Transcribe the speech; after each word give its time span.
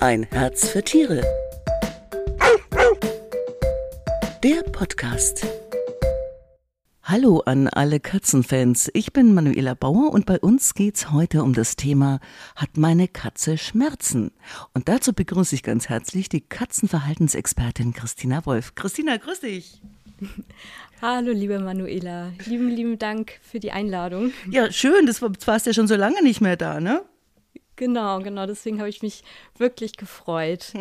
Ein 0.00 0.28
Herz 0.30 0.68
für 0.68 0.84
Tiere. 0.84 1.22
Der 4.44 4.62
Podcast. 4.70 5.44
Hallo 7.02 7.40
an 7.40 7.66
alle 7.66 7.98
Katzenfans. 7.98 8.90
Ich 8.94 9.12
bin 9.12 9.34
Manuela 9.34 9.74
Bauer 9.74 10.12
und 10.12 10.24
bei 10.24 10.38
uns 10.38 10.74
geht's 10.74 11.10
heute 11.10 11.42
um 11.42 11.52
das 11.52 11.74
Thema 11.74 12.20
Hat 12.54 12.76
meine 12.76 13.08
Katze 13.08 13.58
Schmerzen? 13.58 14.30
Und 14.72 14.88
dazu 14.88 15.12
begrüße 15.12 15.56
ich 15.56 15.64
ganz 15.64 15.88
herzlich 15.88 16.28
die 16.28 16.42
Katzenverhaltensexpertin 16.42 17.92
Christina 17.92 18.46
Wolf. 18.46 18.76
Christina, 18.76 19.16
grüß 19.16 19.40
dich. 19.40 19.82
Hallo, 21.02 21.32
liebe 21.32 21.58
Manuela. 21.58 22.30
Lieben, 22.46 22.68
lieben 22.68 23.00
Dank 23.00 23.40
für 23.42 23.58
die 23.58 23.72
Einladung. 23.72 24.32
Ja, 24.48 24.70
schön. 24.70 25.06
Das 25.06 25.20
warst 25.20 25.66
ja 25.66 25.72
schon 25.72 25.88
so 25.88 25.96
lange 25.96 26.22
nicht 26.22 26.40
mehr 26.40 26.56
da, 26.56 26.78
ne? 26.78 27.02
Genau, 27.78 28.18
genau. 28.18 28.44
Deswegen 28.44 28.80
habe 28.80 28.88
ich 28.88 29.02
mich 29.02 29.22
wirklich 29.56 29.96
gefreut. 29.96 30.72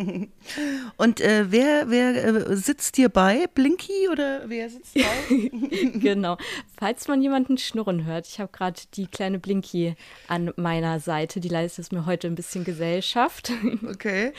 Und 0.98 1.22
äh, 1.22 1.52
wer, 1.52 1.92
wer 1.92 2.26
äh, 2.26 2.56
sitzt 2.56 2.96
hier 2.96 3.10
bei? 3.10 3.46
Blinky 3.54 4.10
oder 4.12 4.50
wer 4.50 4.68
sitzt 4.68 4.96
bei? 4.96 5.50
genau. 5.94 6.38
Falls 6.80 7.08
man 7.08 7.22
jemanden 7.22 7.60
schnurren 7.60 8.06
hört, 8.06 8.28
ich 8.28 8.40
habe 8.40 8.52
gerade 8.52 8.82
die 8.96 9.06
kleine 9.06 9.38
Blinky 9.38 9.96
an 10.28 10.52
meiner 10.56 11.00
Seite. 11.00 11.40
Die 11.40 11.50
leistet 11.50 11.92
mir 11.92 12.08
heute 12.08 12.26
ein 12.26 12.36
bisschen 12.36 12.64
Gesellschaft. 12.64 13.52
okay. 13.88 14.34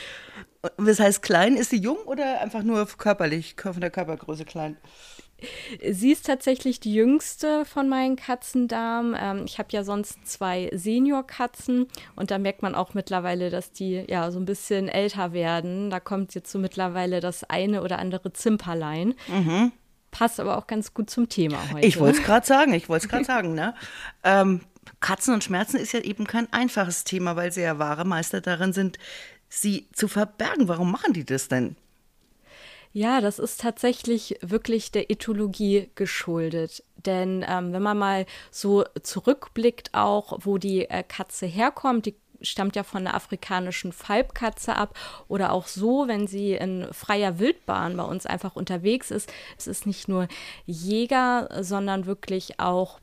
Das 0.78 0.98
heißt, 0.98 1.22
klein, 1.22 1.56
ist 1.56 1.70
sie 1.70 1.78
jung 1.78 1.98
oder 1.98 2.40
einfach 2.40 2.64
nur 2.64 2.84
körperlich, 2.86 3.54
von 3.56 3.80
der 3.80 3.90
Körpergröße 3.90 4.44
klein? 4.44 4.76
Sie 5.90 6.10
ist 6.10 6.26
tatsächlich 6.26 6.80
die 6.80 6.94
jüngste 6.94 7.64
von 7.64 7.88
meinen 7.88 8.16
Katzendamen. 8.16 9.16
Ähm, 9.18 9.44
ich 9.46 9.58
habe 9.58 9.68
ja 9.72 9.84
sonst 9.84 10.26
zwei 10.26 10.70
Seniorkatzen 10.72 11.86
und 12.16 12.30
da 12.30 12.38
merkt 12.38 12.62
man 12.62 12.74
auch 12.74 12.94
mittlerweile, 12.94 13.50
dass 13.50 13.72
die 13.72 14.04
ja 14.08 14.30
so 14.30 14.40
ein 14.40 14.44
bisschen 14.44 14.88
älter 14.88 15.32
werden. 15.32 15.90
Da 15.90 16.00
kommt 16.00 16.34
jetzt 16.34 16.50
so 16.50 16.58
mittlerweile 16.58 17.20
das 17.20 17.44
eine 17.44 17.82
oder 17.82 17.98
andere 17.98 18.32
Zimperlein. 18.32 19.14
Mhm. 19.28 19.72
Passt 20.10 20.40
aber 20.40 20.56
auch 20.56 20.66
ganz 20.66 20.94
gut 20.94 21.10
zum 21.10 21.28
Thema 21.28 21.58
heute. 21.72 21.86
Ich 21.86 22.00
wollte 22.00 22.18
es 22.18 22.24
gerade 22.24 22.46
sagen, 22.46 22.72
ich 22.72 22.88
wollte 22.88 23.06
es 23.06 23.10
gerade 23.10 23.24
sagen, 23.24 23.54
ne? 23.54 23.74
Ähm, 24.24 24.62
Katzen 25.00 25.34
und 25.34 25.44
Schmerzen 25.44 25.76
ist 25.76 25.92
ja 25.92 26.00
eben 26.00 26.26
kein 26.26 26.50
einfaches 26.52 27.04
Thema, 27.04 27.36
weil 27.36 27.52
sie 27.52 27.60
ja 27.60 27.78
wahre 27.78 28.04
Meister 28.04 28.40
darin 28.40 28.72
sind, 28.72 28.98
sie 29.48 29.88
zu 29.92 30.08
verbergen. 30.08 30.66
Warum 30.66 30.90
machen 30.90 31.12
die 31.12 31.24
das 31.24 31.48
denn? 31.48 31.76
Ja, 32.98 33.20
das 33.20 33.38
ist 33.38 33.60
tatsächlich 33.60 34.40
wirklich 34.40 34.90
der 34.90 35.08
Ethologie 35.08 35.88
geschuldet. 35.94 36.82
Denn 36.96 37.44
ähm, 37.48 37.72
wenn 37.72 37.80
man 37.80 37.96
mal 37.96 38.26
so 38.50 38.82
zurückblickt, 39.04 39.94
auch 39.94 40.40
wo 40.42 40.58
die 40.58 40.90
äh, 40.90 41.04
Katze 41.04 41.46
herkommt, 41.46 42.06
die 42.06 42.16
stammt 42.40 42.74
ja 42.74 42.82
von 42.82 43.04
der 43.04 43.14
afrikanischen 43.14 43.92
Falbkatze 43.92 44.74
ab 44.74 44.98
oder 45.28 45.52
auch 45.52 45.68
so, 45.68 46.08
wenn 46.08 46.26
sie 46.26 46.54
in 46.54 46.88
freier 46.90 47.38
Wildbahn 47.38 47.96
bei 47.96 48.02
uns 48.02 48.26
einfach 48.26 48.56
unterwegs 48.56 49.12
ist. 49.12 49.32
Es 49.56 49.68
ist 49.68 49.86
nicht 49.86 50.08
nur 50.08 50.26
Jäger, 50.66 51.50
sondern 51.62 52.04
wirklich 52.04 52.58
auch 52.58 52.98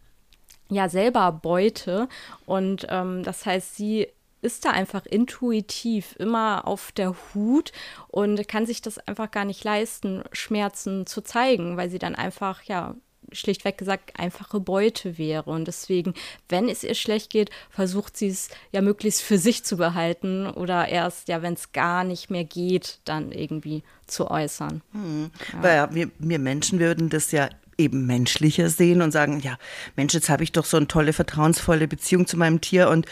ja 0.67 0.89
selber 0.89 1.31
Beute 1.31 2.09
und 2.45 2.85
ähm, 2.89 3.23
das 3.23 3.45
heißt, 3.45 3.77
sie 3.77 4.09
ist 4.45 4.63
da 4.63 4.69
einfach 4.69 5.05
intuitiv 5.05 6.15
immer 6.17 6.67
auf 6.67 6.91
der 6.91 7.15
Hut 7.33 7.71
und 8.07 8.47
kann 8.47 8.65
sich 8.65 8.81
das 8.81 8.99
einfach 8.99 9.31
gar 9.31 9.43
nicht 9.43 9.63
leisten, 9.63 10.23
Schmerzen 10.31 11.05
zu 11.05 11.21
zeigen, 11.21 11.77
weil 11.77 11.89
sie 11.89 11.99
dann 11.99 12.15
einfach, 12.15 12.63
ja, 12.63 12.95
schlichtweg 13.31 13.77
gesagt 13.77 14.19
einfache 14.19 14.59
Beute 14.59 15.17
wäre. 15.17 15.49
Und 15.49 15.67
deswegen, 15.67 16.13
wenn 16.49 16.69
es 16.69 16.83
ihr 16.83 16.95
schlecht 16.95 17.31
geht, 17.31 17.49
versucht 17.69 18.17
sie 18.17 18.27
es 18.27 18.49
ja 18.71 18.81
möglichst 18.81 19.21
für 19.21 19.37
sich 19.37 19.63
zu 19.63 19.77
behalten 19.77 20.47
oder 20.47 20.87
erst, 20.87 21.27
ja, 21.27 21.41
wenn 21.41 21.53
es 21.53 21.71
gar 21.71 22.03
nicht 22.03 22.29
mehr 22.29 22.43
geht, 22.43 22.99
dann 23.05 23.31
irgendwie 23.31 23.83
zu 24.07 24.29
äußern. 24.29 24.81
Hm. 24.91 25.31
Ja. 25.53 25.63
Weil 25.63 25.75
ja, 25.75 25.95
wir, 25.95 26.11
wir 26.19 26.39
Menschen 26.39 26.79
würden 26.79 27.09
das 27.09 27.31
ja 27.31 27.49
eben 27.77 28.05
menschlicher 28.05 28.69
sehen 28.69 29.01
und 29.01 29.11
sagen, 29.11 29.39
ja, 29.39 29.57
Mensch, 29.95 30.13
jetzt 30.13 30.29
habe 30.29 30.43
ich 30.43 30.51
doch 30.51 30.65
so 30.65 30.77
eine 30.77 30.87
tolle, 30.87 31.13
vertrauensvolle 31.13 31.87
Beziehung 31.87 32.27
zu 32.27 32.37
meinem 32.37 32.61
Tier 32.61 32.89
und 32.89 33.05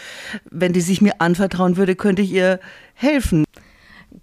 wenn 0.50 0.74
die 0.74 0.82
sich 0.82 1.02
mir 1.02 1.20
anvertrauen 1.20 1.78
würde, 1.78 1.96
könnte 1.96 2.22
ich 2.22 2.32
ihr 2.32 2.60
helfen. 2.94 3.44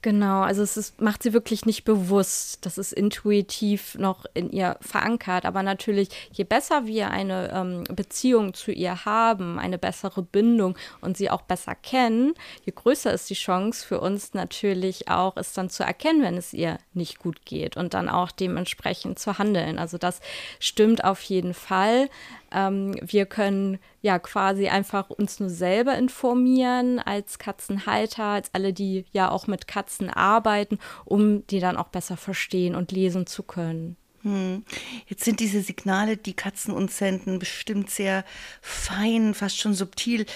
Genau, 0.02 0.40
also 0.40 0.62
es 0.62 0.78
ist, 0.78 0.98
macht 1.02 1.22
sie 1.22 1.34
wirklich 1.34 1.66
nicht 1.66 1.84
bewusst. 1.84 2.64
Das 2.64 2.78
ist 2.78 2.92
intuitiv 2.92 3.96
noch 3.98 4.24
in 4.32 4.50
ihr 4.50 4.78
verankert. 4.80 5.44
Aber 5.44 5.62
natürlich, 5.62 6.08
je 6.32 6.44
besser 6.44 6.86
wir 6.86 7.10
eine 7.10 7.50
ähm, 7.52 7.84
Beziehung 7.94 8.54
zu 8.54 8.72
ihr 8.72 9.04
haben, 9.04 9.58
eine 9.58 9.76
bessere 9.76 10.22
Bindung 10.22 10.78
und 11.02 11.18
sie 11.18 11.28
auch 11.28 11.42
besser 11.42 11.74
kennen, 11.74 12.32
je 12.64 12.72
größer 12.74 13.12
ist 13.12 13.28
die 13.28 13.34
Chance 13.34 13.86
für 13.86 14.00
uns 14.00 14.32
natürlich 14.32 15.08
auch, 15.08 15.36
es 15.36 15.52
dann 15.52 15.68
zu 15.68 15.82
erkennen, 15.82 16.22
wenn 16.22 16.38
es 16.38 16.54
ihr 16.54 16.78
nicht 16.94 17.18
gut 17.18 17.44
geht 17.44 17.76
und 17.76 17.92
dann 17.92 18.08
auch 18.08 18.30
dementsprechend 18.30 19.18
zu 19.18 19.36
handeln. 19.36 19.78
Also 19.78 19.98
das 19.98 20.20
stimmt 20.60 21.04
auf 21.04 21.20
jeden 21.20 21.52
Fall. 21.52 22.08
Ähm, 22.52 22.94
wir 23.02 23.26
können 23.26 23.78
ja 24.02 24.18
quasi 24.18 24.68
einfach 24.68 25.10
uns 25.10 25.40
nur 25.40 25.50
selber 25.50 25.96
informieren 25.96 26.98
als 26.98 27.38
Katzenhalter, 27.38 28.24
als 28.24 28.50
alle, 28.54 28.72
die 28.72 29.04
ja 29.12 29.30
auch 29.30 29.46
mit 29.46 29.68
Katzen 29.68 30.10
arbeiten, 30.10 30.78
um 31.04 31.46
die 31.46 31.60
dann 31.60 31.76
auch 31.76 31.88
besser 31.88 32.16
verstehen 32.16 32.74
und 32.74 32.92
lesen 32.92 33.26
zu 33.26 33.42
können. 33.42 33.96
Hm. 34.22 34.64
Jetzt 35.06 35.24
sind 35.24 35.40
diese 35.40 35.62
Signale, 35.62 36.16
die 36.16 36.34
Katzen 36.34 36.74
uns 36.74 36.98
senden, 36.98 37.38
bestimmt 37.38 37.90
sehr 37.90 38.24
fein, 38.60 39.34
fast 39.34 39.58
schon 39.58 39.74
subtil. 39.74 40.26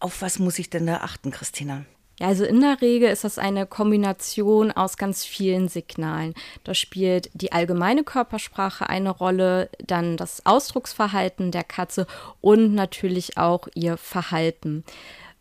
Auf 0.00 0.22
was 0.22 0.38
muss 0.38 0.58
ich 0.58 0.70
denn 0.70 0.86
da 0.86 0.98
achten, 0.98 1.30
Christina? 1.30 1.84
Ja, 2.18 2.26
also 2.26 2.44
in 2.44 2.60
der 2.60 2.80
Regel 2.80 3.10
ist 3.10 3.24
das 3.24 3.38
eine 3.38 3.64
Kombination 3.66 4.72
aus 4.72 4.96
ganz 4.96 5.24
vielen 5.24 5.68
Signalen. 5.68 6.34
Da 6.64 6.74
spielt 6.74 7.30
die 7.32 7.52
allgemeine 7.52 8.02
Körpersprache 8.02 8.88
eine 8.88 9.10
Rolle, 9.10 9.70
dann 9.86 10.16
das 10.16 10.44
Ausdrucksverhalten 10.44 11.52
der 11.52 11.64
Katze 11.64 12.06
und 12.40 12.74
natürlich 12.74 13.38
auch 13.38 13.68
ihr 13.74 13.96
Verhalten. 13.96 14.84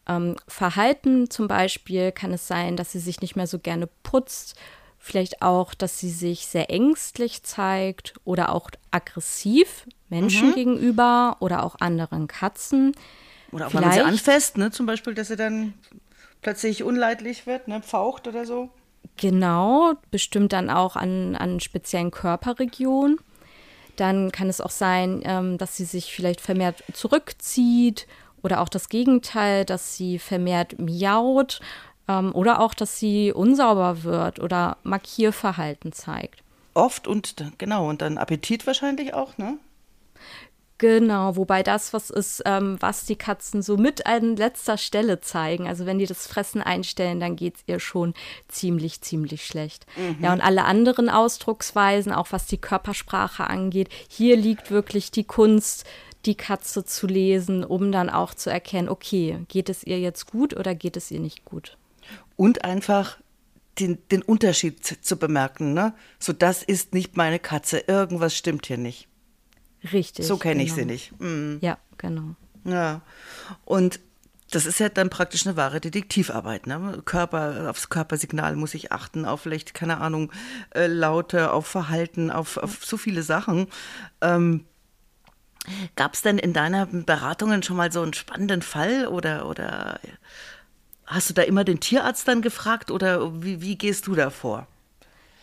Ähm, 0.08 0.36
Verhalten 0.48 1.30
zum 1.32 1.48
Beispiel 1.48 2.12
kann 2.12 2.32
es 2.32 2.48
sein, 2.48 2.78
dass 2.78 2.92
sie 2.92 3.00
sich 3.00 3.22
nicht 3.22 3.36
mehr 3.36 3.48
so 3.48 3.58
gerne 3.58 3.90
putzt, 4.04 4.56
vielleicht 5.00 5.42
auch, 5.42 5.74
dass 5.74 6.00
sie 6.00 6.12
sich 6.12 6.46
sehr 6.46 6.70
ängstlich 6.70 7.42
zeigt 7.42 8.14
oder 8.24 8.54
auch 8.54 8.70
aggressiv 8.92 9.88
Menschen 10.10 10.52
mhm. 10.52 10.56
gegenüber 10.56 11.38
oder 11.40 11.64
auch 11.64 11.76
anderen 11.80 12.28
Katzen. 12.28 12.96
Oder 13.52 13.68
auch 13.68 13.72
vielleicht, 13.72 13.98
wenn 13.98 14.06
man 14.06 14.16
sie 14.16 14.30
anfasst, 14.30 14.58
ne? 14.58 14.72
zum 14.72 14.86
Beispiel, 14.86 15.14
dass 15.14 15.30
sie 15.30 15.36
dann 15.36 15.74
plötzlich 16.42 16.84
unleidlich 16.84 17.46
wird, 17.48 17.68
ne, 17.68 17.82
pfaucht 17.82 18.28
oder 18.28 18.46
so. 18.46 18.70
Genau, 19.18 19.94
bestimmt 20.12 20.54
dann 20.54 20.70
auch 20.70 20.96
an, 20.96 21.36
an 21.36 21.60
speziellen 21.60 22.12
Körperregionen. 22.12 23.20
Dann 23.96 24.32
kann 24.32 24.48
es 24.48 24.62
auch 24.62 24.70
sein, 24.70 25.22
ähm, 25.26 25.58
dass 25.58 25.76
sie 25.76 25.86
sich 25.86 26.14
vielleicht 26.14 26.40
vermehrt 26.40 26.84
zurückzieht 26.94 28.08
oder 28.44 28.62
auch 28.62 28.70
das 28.70 28.90
Gegenteil, 28.90 29.66
dass 29.66 29.98
sie 29.98 30.20
vermehrt 30.20 30.78
miaut 30.80 31.60
ähm, 32.08 32.34
oder 32.34 32.62
auch, 32.62 32.76
dass 32.76 33.00
sie 33.00 33.34
unsauber 33.34 34.04
wird 34.04 34.40
oder 34.40 34.78
Markierverhalten 34.84 35.92
zeigt. 35.94 36.44
Oft 36.76 37.08
und 37.08 37.36
genau, 37.58 37.90
und 37.90 38.04
dann 38.04 38.20
Appetit 38.20 38.68
wahrscheinlich 38.68 39.16
auch, 39.16 39.38
ne? 39.40 39.58
Genau, 40.80 41.36
wobei 41.36 41.64
das 41.64 41.92
was 41.92 42.12
ist, 42.12 42.44
ähm, 42.46 42.78
was 42.80 43.06
die 43.06 43.16
Katzen 43.16 43.64
so 43.64 43.78
mit 43.78 44.06
an 44.06 44.36
letzter 44.36 44.78
Stelle 44.78 45.20
zeigen. 45.22 45.68
Also 45.68 45.88
wenn 45.88 45.98
die 45.98 46.06
das 46.06 46.28
Fressen 46.28 46.62
einstellen, 46.62 47.20
dann 47.20 47.36
geht 47.36 47.56
es 47.56 47.64
ihr 47.66 47.80
schon 47.80 48.14
ziemlich, 48.48 49.02
ziemlich 49.02 49.46
schlecht. 49.46 49.88
Mhm. 49.96 50.24
Ja, 50.24 50.34
und 50.34 50.42
alle 50.42 50.66
anderen 50.66 51.10
Ausdrucksweisen, 51.10 52.12
auch 52.12 52.28
was 52.32 52.46
die 52.46 52.60
Körpersprache 52.60 53.46
angeht, 53.48 53.90
hier 54.08 54.38
liegt 54.38 54.70
wirklich 54.70 55.10
die 55.10 55.24
Kunst, 55.24 55.86
die 56.26 56.36
Katze 56.36 56.86
zu 56.86 57.08
lesen, 57.08 57.64
um 57.64 57.92
dann 57.92 58.10
auch 58.10 58.36
zu 58.36 58.52
erkennen, 58.52 58.90
okay, 58.90 59.40
geht 59.48 59.70
es 59.70 59.84
ihr 59.84 60.00
jetzt 60.00 60.28
gut 60.28 60.56
oder 60.56 60.76
geht 60.76 60.98
es 60.98 61.10
ihr 61.10 61.20
nicht 61.20 61.44
gut. 61.44 61.78
Und 62.36 62.64
einfach 62.64 63.18
den, 63.80 63.98
den 64.12 64.22
Unterschied 64.22 64.86
zu 64.86 65.18
bemerken, 65.18 65.74
ne? 65.74 65.94
So, 66.20 66.34
das 66.34 66.62
ist 66.62 66.94
nicht 66.94 67.18
meine 67.18 67.40
Katze, 67.40 67.80
irgendwas 67.80 68.36
stimmt 68.36 68.68
hier 68.68 68.78
nicht. 68.78 69.08
Richtig. 69.92 70.26
So 70.26 70.38
kenne 70.38 70.64
ich 70.64 70.70
genau. 70.70 70.80
sie 70.80 70.86
nicht. 70.86 71.20
Mhm. 71.20 71.60
Ja, 71.62 71.78
genau. 71.98 72.36
Ja. 72.64 73.02
Und 73.66 74.00
das 74.52 74.66
ist 74.66 74.80
ja 74.80 74.90
dann 74.90 75.10
praktisch 75.10 75.46
eine 75.46 75.58
wahre 75.58 75.82
Detektivarbeit. 75.82 76.68
Ne? 76.68 77.02
Körper, 77.06 77.70
aufs 77.70 77.90
Körpersignal 77.90 78.56
muss 78.56 78.74
ich 78.74 78.92
achten, 78.92 79.26
auf 79.26 79.42
vielleicht, 79.42 79.74
keine 79.74 80.00
Ahnung, 80.00 80.32
äh, 80.74 80.88
Laute, 80.88 81.52
auf 81.52 81.68
Verhalten, 81.68 82.32
auf, 82.32 82.58
auf 82.58 82.86
so 82.86 82.98
viele 82.98 83.24
Sachen. 83.24 83.68
Ähm, 84.22 84.66
Gab 85.96 86.14
es 86.14 86.22
denn 86.22 86.38
in 86.38 86.54
deinen 86.54 87.04
Beratungen 87.04 87.62
schon 87.62 87.76
mal 87.76 87.92
so 87.92 88.02
einen 88.02 88.14
spannenden 88.14 88.62
Fall 88.62 89.08
oder, 89.08 89.48
oder 89.48 90.00
hast 91.06 91.30
du 91.30 91.34
da 91.34 91.42
immer 91.42 91.66
den 91.66 91.82
Tierarzt 91.82 92.28
dann 92.28 92.42
gefragt 92.42 92.90
oder 92.90 93.44
wie, 93.44 93.62
wie 93.62 93.78
gehst 93.78 94.08
du 94.08 94.16
da 94.16 94.30
vor? 94.30 94.68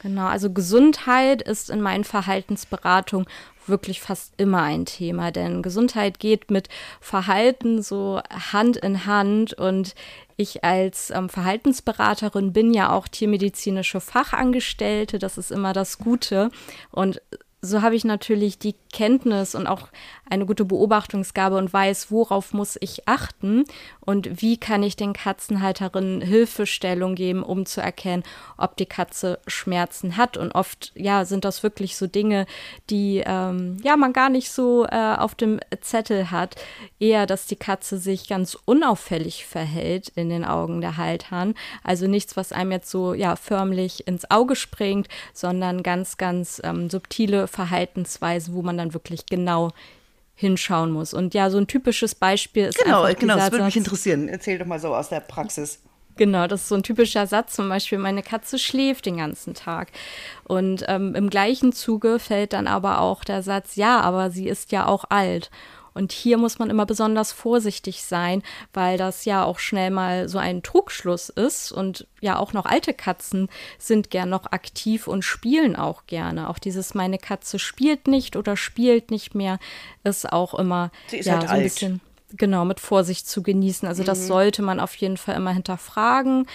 Genau, 0.04 0.26
also 0.26 0.52
Gesundheit 0.52 1.40
ist 1.40 1.70
in 1.70 1.80
meinen 1.80 2.04
Verhaltensberatungen 2.04 3.26
wirklich 3.66 4.02
fast 4.02 4.34
immer 4.36 4.60
ein 4.60 4.84
Thema, 4.84 5.30
denn 5.30 5.62
Gesundheit 5.62 6.18
geht 6.18 6.50
mit 6.50 6.68
Verhalten 7.00 7.80
so 7.80 8.20
Hand 8.52 8.76
in 8.76 9.06
Hand 9.06 9.54
und 9.54 9.94
ich 10.36 10.62
als 10.62 11.08
ähm, 11.08 11.30
Verhaltensberaterin 11.30 12.52
bin 12.52 12.74
ja 12.74 12.92
auch 12.92 13.08
tiermedizinische 13.08 13.98
Fachangestellte, 13.98 15.18
das 15.18 15.38
ist 15.38 15.50
immer 15.50 15.72
das 15.72 15.96
Gute 15.96 16.50
und 16.90 17.22
so 17.64 17.82
habe 17.82 17.96
ich 17.96 18.04
natürlich 18.04 18.58
die 18.58 18.74
Kenntnis 18.92 19.54
und 19.54 19.66
auch 19.66 19.88
eine 20.28 20.46
gute 20.46 20.64
Beobachtungsgabe 20.64 21.56
und 21.56 21.72
weiß, 21.72 22.10
worauf 22.10 22.52
muss 22.52 22.76
ich 22.80 23.08
achten 23.08 23.64
und 24.00 24.42
wie 24.42 24.58
kann 24.58 24.82
ich 24.82 24.96
den 24.96 25.12
Katzenhalterinnen 25.12 26.20
Hilfestellung 26.20 27.14
geben, 27.14 27.42
um 27.42 27.66
zu 27.66 27.80
erkennen, 27.80 28.22
ob 28.56 28.76
die 28.76 28.86
Katze 28.86 29.38
Schmerzen 29.46 30.16
hat. 30.16 30.36
Und 30.36 30.54
oft, 30.54 30.92
ja, 30.94 31.24
sind 31.24 31.44
das 31.44 31.62
wirklich 31.62 31.96
so 31.96 32.06
Dinge, 32.06 32.46
die 32.90 33.22
ähm, 33.24 33.78
ja 33.82 33.96
man 33.96 34.12
gar 34.12 34.28
nicht 34.28 34.50
so 34.50 34.86
äh, 34.86 35.16
auf 35.16 35.34
dem 35.34 35.60
Zettel 35.80 36.30
hat. 36.30 36.56
Eher, 37.00 37.26
dass 37.26 37.46
die 37.46 37.56
Katze 37.56 37.98
sich 37.98 38.28
ganz 38.28 38.56
unauffällig 38.64 39.46
verhält 39.46 40.08
in 40.14 40.28
den 40.28 40.44
Augen 40.44 40.80
der 40.80 40.96
Haltern. 40.96 41.54
Also 41.82 42.06
nichts, 42.06 42.36
was 42.36 42.52
einem 42.52 42.72
jetzt 42.72 42.90
so 42.90 43.14
ja 43.14 43.36
förmlich 43.36 44.06
ins 44.06 44.30
Auge 44.30 44.56
springt, 44.56 45.08
sondern 45.32 45.82
ganz, 45.82 46.16
ganz 46.16 46.60
ähm, 46.64 46.90
subtile 46.90 47.48
Verhaltensweisen, 47.54 48.54
wo 48.54 48.62
man 48.62 48.76
dann 48.76 48.94
wirklich 48.94 49.26
genau 49.26 49.70
hinschauen 50.34 50.90
muss. 50.90 51.14
Und 51.14 51.32
ja, 51.34 51.48
so 51.48 51.58
ein 51.58 51.66
typisches 51.66 52.14
Beispiel 52.14 52.66
ist 52.66 52.78
genau, 52.78 53.06
genau, 53.18 53.36
das 53.36 53.52
würde 53.52 53.64
mich 53.64 53.76
interessieren. 53.76 54.28
Erzähl 54.28 54.58
doch 54.58 54.66
mal 54.66 54.80
so 54.80 54.94
aus 54.94 55.08
der 55.08 55.20
Praxis. 55.20 55.80
Genau, 56.16 56.46
das 56.46 56.62
ist 56.62 56.68
so 56.68 56.74
ein 56.76 56.82
typischer 56.82 57.26
Satz. 57.26 57.54
Zum 57.54 57.68
Beispiel, 57.68 57.98
meine 57.98 58.22
Katze 58.22 58.58
schläft 58.58 59.06
den 59.06 59.16
ganzen 59.16 59.54
Tag. 59.54 59.90
Und 60.44 60.84
ähm, 60.88 61.14
im 61.14 61.30
gleichen 61.30 61.72
Zuge 61.72 62.18
fällt 62.18 62.52
dann 62.52 62.66
aber 62.66 63.00
auch 63.00 63.24
der 63.24 63.42
Satz, 63.42 63.76
ja, 63.76 64.00
aber 64.00 64.30
sie 64.30 64.48
ist 64.48 64.72
ja 64.72 64.86
auch 64.86 65.04
alt. 65.08 65.50
Und 65.94 66.12
hier 66.12 66.36
muss 66.38 66.58
man 66.58 66.70
immer 66.70 66.86
besonders 66.86 67.32
vorsichtig 67.32 68.02
sein, 68.02 68.42
weil 68.72 68.98
das 68.98 69.24
ja 69.24 69.44
auch 69.44 69.58
schnell 69.58 69.90
mal 69.90 70.28
so 70.28 70.38
ein 70.38 70.62
Trugschluss 70.62 71.28
ist. 71.28 71.72
Und 71.72 72.06
ja, 72.20 72.38
auch 72.38 72.52
noch 72.52 72.66
alte 72.66 72.92
Katzen 72.92 73.48
sind 73.78 74.10
gern 74.10 74.28
noch 74.28 74.46
aktiv 74.52 75.06
und 75.06 75.22
spielen 75.22 75.76
auch 75.76 76.06
gerne. 76.06 76.50
Auch 76.50 76.58
dieses 76.58 76.94
meine 76.94 77.18
Katze 77.18 77.58
spielt 77.58 78.08
nicht 78.08 78.36
oder 78.36 78.56
spielt 78.56 79.10
nicht 79.10 79.34
mehr 79.34 79.58
ist 80.02 80.30
auch 80.30 80.54
immer 80.54 80.90
ja, 81.10 81.32
halt 81.32 81.42
so 81.42 81.48
ein 81.48 81.48
alt. 81.48 81.62
bisschen 81.62 82.00
genau 82.36 82.64
mit 82.64 82.80
Vorsicht 82.80 83.28
zu 83.28 83.42
genießen. 83.42 83.86
Also 83.88 84.02
Mhm. 84.02 84.06
das 84.06 84.26
sollte 84.26 84.62
man 84.62 84.80
auf 84.80 84.94
jeden 84.96 85.16
Fall 85.16 85.36
immer 85.36 85.52
hinterfragen. 85.52 86.46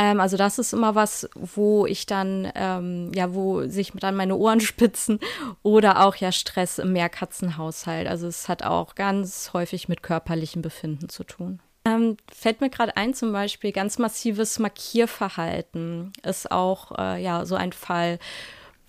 Ähm, 0.00 0.20
also 0.20 0.36
das 0.36 0.58
ist 0.58 0.72
immer 0.72 0.94
was, 0.94 1.28
wo 1.34 1.84
ich 1.86 2.06
dann, 2.06 2.50
ähm, 2.54 3.10
ja, 3.14 3.34
wo 3.34 3.66
sich 3.66 3.92
dann 3.94 4.14
meine 4.14 4.36
Ohren 4.36 4.60
spitzen 4.60 5.18
oder 5.62 6.04
auch 6.04 6.14
ja 6.16 6.30
Stress 6.32 6.78
im 6.78 6.92
Mehrkatzenhaushalt. 6.92 8.06
Also 8.06 8.26
es 8.28 8.48
hat 8.48 8.62
auch 8.62 8.94
ganz 8.94 9.50
häufig 9.52 9.88
mit 9.88 10.02
körperlichem 10.02 10.62
Befinden 10.62 11.08
zu 11.08 11.24
tun. 11.24 11.60
Ähm, 11.84 12.16
fällt 12.32 12.60
mir 12.60 12.70
gerade 12.70 12.96
ein, 12.96 13.14
zum 13.14 13.32
Beispiel 13.32 13.72
ganz 13.72 13.98
massives 13.98 14.58
Markierverhalten 14.58 16.12
ist 16.22 16.50
auch 16.50 16.92
äh, 16.98 17.22
ja 17.22 17.44
so 17.46 17.54
ein 17.54 17.72
Fall, 17.72 18.18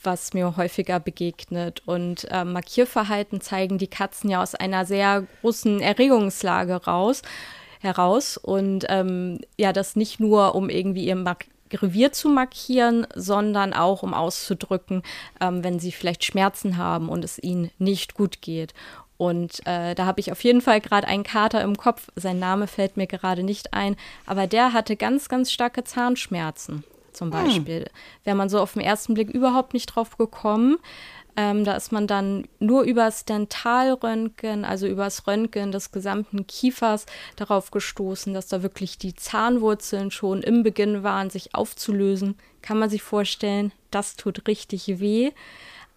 was 0.03 0.33
mir 0.33 0.57
häufiger 0.57 0.99
begegnet. 0.99 1.81
Und 1.85 2.25
äh, 2.31 2.43
Markierverhalten 2.43 3.41
zeigen 3.41 3.77
die 3.77 3.87
Katzen 3.87 4.29
ja 4.29 4.41
aus 4.41 4.55
einer 4.55 4.85
sehr 4.85 5.25
großen 5.41 5.81
Erregungslage 5.81 6.75
raus, 6.85 7.21
heraus. 7.79 8.37
Und 8.37 8.85
ähm, 8.89 9.39
ja, 9.57 9.73
das 9.73 9.95
nicht 9.95 10.19
nur, 10.19 10.55
um 10.55 10.69
irgendwie 10.69 11.05
ihr 11.05 11.15
Mark 11.15 11.45
Revier 11.71 12.11
zu 12.11 12.29
markieren, 12.29 13.05
sondern 13.13 13.73
auch 13.73 14.01
um 14.01 14.15
auszudrücken, 14.15 15.03
ähm, 15.39 15.63
wenn 15.63 15.79
sie 15.79 15.91
vielleicht 15.91 16.23
Schmerzen 16.23 16.77
haben 16.77 17.09
und 17.09 17.23
es 17.23 17.37
ihnen 17.37 17.69
nicht 17.77 18.15
gut 18.15 18.41
geht. 18.41 18.73
Und 19.17 19.59
äh, 19.67 19.95
da 19.95 20.05
habe 20.05 20.19
ich 20.21 20.31
auf 20.31 20.43
jeden 20.43 20.61
Fall 20.61 20.79
gerade 20.81 21.07
einen 21.07 21.23
Kater 21.23 21.61
im 21.61 21.77
Kopf. 21.77 22.07
Sein 22.15 22.39
Name 22.39 22.67
fällt 22.67 22.97
mir 22.97 23.05
gerade 23.05 23.43
nicht 23.43 23.73
ein, 23.73 23.97
aber 24.25 24.47
der 24.47 24.73
hatte 24.73 24.95
ganz, 24.95 25.29
ganz 25.29 25.51
starke 25.51 25.83
Zahnschmerzen 25.83 26.83
zum 27.13 27.29
Beispiel. 27.29 27.89
Wäre 28.23 28.35
man 28.35 28.49
so 28.49 28.59
auf 28.59 28.73
den 28.73 28.81
ersten 28.81 29.13
Blick 29.13 29.29
überhaupt 29.29 29.73
nicht 29.73 29.87
drauf 29.87 30.17
gekommen. 30.17 30.77
Ähm, 31.35 31.63
da 31.63 31.73
ist 31.73 31.91
man 31.91 32.05
dann 32.05 32.47
nur 32.59 32.83
übers 32.83 33.23
Dentalröntgen, 33.23 34.65
also 34.65 34.87
übers 34.87 35.25
Röntgen 35.25 35.71
des 35.71 35.91
gesamten 35.91 36.47
Kiefers 36.47 37.05
darauf 37.37 37.71
gestoßen, 37.71 38.33
dass 38.33 38.47
da 38.47 38.61
wirklich 38.61 38.97
die 38.97 39.15
Zahnwurzeln 39.15 40.11
schon 40.11 40.41
im 40.43 40.63
Beginn 40.63 41.03
waren, 41.03 41.29
sich 41.29 41.55
aufzulösen. 41.55 42.35
Kann 42.61 42.77
man 42.77 42.89
sich 42.89 43.03
vorstellen, 43.03 43.71
das 43.89 44.15
tut 44.17 44.47
richtig 44.47 44.99
weh. 44.99 45.31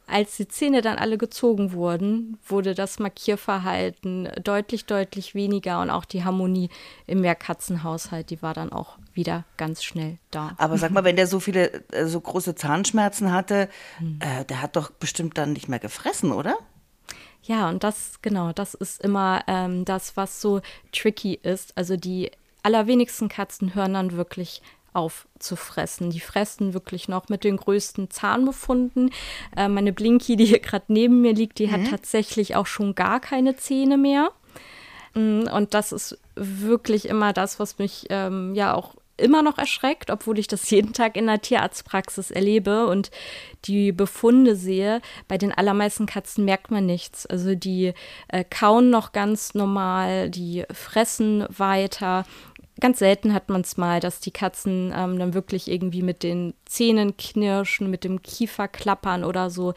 Als 0.06 0.36
die 0.36 0.48
Zähne 0.48 0.82
dann 0.82 0.98
alle 0.98 1.16
gezogen 1.16 1.72
wurden, 1.72 2.36
wurde 2.46 2.74
das 2.74 2.98
Markierverhalten 2.98 4.28
deutlich, 4.42 4.84
deutlich 4.84 5.34
weniger 5.34 5.80
und 5.80 5.90
auch 5.90 6.04
die 6.04 6.24
Harmonie 6.24 6.68
im 7.06 7.20
Mehrkatzenhaushalt, 7.22 8.30
die 8.30 8.42
war 8.42 8.52
dann 8.52 8.72
auch 8.72 8.98
wieder 9.14 9.44
ganz 9.56 9.82
schnell 9.82 10.18
da. 10.30 10.52
Aber 10.58 10.76
sag 10.76 10.90
mal, 10.90 11.04
wenn 11.04 11.16
der 11.16 11.26
so 11.26 11.40
viele, 11.40 11.82
äh, 11.92 12.06
so 12.06 12.20
große 12.20 12.54
Zahnschmerzen 12.54 13.32
hatte, 13.32 13.68
Hm. 13.98 14.18
äh, 14.20 14.44
der 14.44 14.60
hat 14.62 14.76
doch 14.76 14.90
bestimmt 14.90 15.38
dann 15.38 15.52
nicht 15.52 15.68
mehr 15.68 15.78
gefressen, 15.78 16.32
oder? 16.32 16.56
Ja, 17.42 17.68
und 17.68 17.82
das, 17.82 18.20
genau, 18.22 18.52
das 18.52 18.74
ist 18.74 19.00
immer 19.02 19.42
ähm, 19.46 19.84
das, 19.84 20.16
was 20.16 20.40
so 20.40 20.60
tricky 20.92 21.34
ist. 21.42 21.76
Also 21.76 21.96
die 21.96 22.30
allerwenigsten 22.62 23.28
Katzen 23.28 23.74
hören 23.74 23.94
dann 23.94 24.12
wirklich 24.12 24.62
auf 24.92 25.26
zu 25.38 25.56
fressen. 25.56 26.10
Die 26.10 26.20
fressen 26.20 26.74
wirklich 26.74 27.08
noch 27.08 27.28
mit 27.28 27.44
den 27.44 27.56
größten 27.56 28.10
Zahnbefunden. 28.10 29.10
Äh, 29.56 29.68
meine 29.68 29.92
Blinky, 29.92 30.36
die 30.36 30.44
hier 30.46 30.60
gerade 30.60 30.86
neben 30.88 31.20
mir 31.20 31.34
liegt, 31.34 31.58
die 31.58 31.70
hat 31.70 31.88
tatsächlich 31.90 32.56
auch 32.56 32.66
schon 32.66 32.94
gar 32.94 33.20
keine 33.20 33.56
Zähne 33.56 33.96
mehr. 33.96 34.30
Mm, 35.14 35.44
Und 35.52 35.74
das 35.74 35.92
ist 35.92 36.18
wirklich 36.34 37.06
immer 37.08 37.32
das, 37.32 37.58
was 37.58 37.78
mich 37.78 38.06
ähm, 38.10 38.54
ja 38.54 38.74
auch 38.74 38.94
immer 39.18 39.42
noch 39.42 39.58
erschreckt, 39.58 40.10
obwohl 40.10 40.38
ich 40.38 40.48
das 40.48 40.68
jeden 40.70 40.92
Tag 40.92 41.16
in 41.16 41.26
der 41.26 41.40
Tierarztpraxis 41.40 42.30
erlebe 42.30 42.86
und 42.86 43.10
die 43.64 43.92
Befunde 43.92 44.56
sehe. 44.56 45.00
Bei 45.28 45.38
den 45.38 45.52
allermeisten 45.52 46.06
Katzen 46.06 46.44
merkt 46.44 46.70
man 46.70 46.86
nichts. 46.86 47.26
Also 47.26 47.54
die 47.54 47.94
äh, 48.28 48.44
kauen 48.44 48.90
noch 48.90 49.12
ganz 49.12 49.54
normal, 49.54 50.30
die 50.30 50.64
fressen 50.72 51.46
weiter. 51.48 52.24
Ganz 52.82 52.98
selten 52.98 53.32
hat 53.32 53.48
man 53.48 53.60
es 53.60 53.76
mal, 53.76 54.00
dass 54.00 54.18
die 54.18 54.32
Katzen 54.32 54.92
ähm, 54.92 55.16
dann 55.16 55.34
wirklich 55.34 55.70
irgendwie 55.70 56.02
mit 56.02 56.24
den 56.24 56.52
Zähnen 56.64 57.16
knirschen, 57.16 57.88
mit 57.88 58.02
dem 58.02 58.22
Kiefer 58.22 58.66
klappern 58.66 59.22
oder 59.22 59.50
so. 59.50 59.74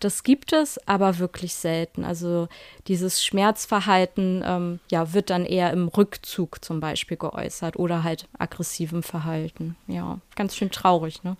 Das 0.00 0.24
gibt 0.24 0.52
es, 0.52 0.76
aber 0.88 1.20
wirklich 1.20 1.54
selten. 1.54 2.04
Also 2.04 2.48
dieses 2.88 3.24
Schmerzverhalten 3.24 4.42
ähm, 4.44 4.80
ja, 4.90 5.12
wird 5.12 5.30
dann 5.30 5.46
eher 5.46 5.72
im 5.72 5.86
Rückzug 5.86 6.64
zum 6.64 6.80
Beispiel 6.80 7.16
geäußert 7.16 7.76
oder 7.76 8.02
halt 8.02 8.26
aggressivem 8.36 9.04
Verhalten. 9.04 9.76
Ja, 9.86 10.18
ganz 10.34 10.56
schön 10.56 10.72
traurig, 10.72 11.22
ne? 11.22 11.36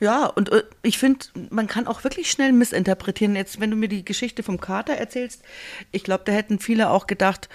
Ja, 0.00 0.26
und 0.26 0.50
äh, 0.50 0.64
ich 0.82 0.98
finde, 0.98 1.26
man 1.50 1.68
kann 1.68 1.86
auch 1.86 2.02
wirklich 2.02 2.32
schnell 2.32 2.50
missinterpretieren. 2.52 3.36
Jetzt, 3.36 3.60
wenn 3.60 3.70
du 3.70 3.76
mir 3.76 3.88
die 3.88 4.04
Geschichte 4.04 4.42
vom 4.42 4.60
Kater 4.60 4.94
erzählst, 4.94 5.44
ich 5.92 6.02
glaube, 6.02 6.24
da 6.24 6.32
hätten 6.32 6.58
viele 6.58 6.90
auch 6.90 7.06
gedacht, 7.06 7.48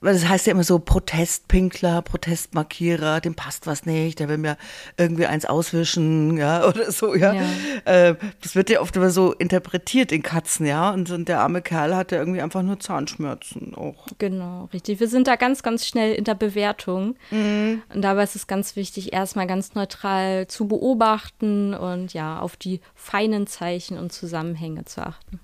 weil 0.00 0.14
das 0.14 0.28
heißt 0.28 0.46
ja 0.46 0.52
immer 0.52 0.64
so 0.64 0.78
Protestpinkler, 0.78 2.02
Protestmarkierer, 2.02 3.20
dem 3.20 3.34
passt 3.34 3.66
was 3.66 3.86
nicht, 3.86 4.18
der 4.18 4.28
will 4.28 4.38
mir 4.38 4.56
irgendwie 4.96 5.26
eins 5.26 5.44
auswischen, 5.44 6.36
ja, 6.36 6.64
oder 6.68 6.90
so, 6.90 7.14
ja. 7.14 7.34
Ja. 7.34 7.42
Äh, 7.84 8.16
das 8.42 8.54
wird 8.54 8.70
ja 8.70 8.80
oft 8.80 8.96
immer 8.96 9.10
so 9.10 9.32
interpretiert 9.32 10.12
in 10.12 10.22
Katzen, 10.22 10.66
ja. 10.66 10.90
Und, 10.90 11.10
und 11.10 11.28
der 11.28 11.40
arme 11.40 11.62
Kerl 11.62 11.94
hatte 11.94 12.16
irgendwie 12.16 12.40
einfach 12.40 12.62
nur 12.62 12.80
Zahnschmerzen 12.80 13.74
auch. 13.74 14.06
Genau, 14.18 14.68
richtig. 14.72 15.00
Wir 15.00 15.08
sind 15.08 15.26
da 15.26 15.36
ganz, 15.36 15.62
ganz 15.62 15.86
schnell 15.86 16.14
in 16.14 16.24
der 16.24 16.34
Bewertung. 16.34 17.16
Und 17.30 18.02
dabei 18.02 18.22
ist 18.22 18.36
es 18.36 18.46
ganz 18.46 18.76
wichtig, 18.76 19.12
erstmal 19.12 19.46
ganz 19.46 19.74
neutral 19.74 20.46
zu 20.46 20.66
beobachten 20.66 21.74
und 21.74 22.12
ja, 22.12 22.40
auf 22.40 22.56
die 22.56 22.80
feinen 22.94 23.46
Zeichen 23.46 23.98
und 23.98 24.12
Zusammenhänge 24.12 24.84
zu 24.84 25.06
achten. 25.06 25.40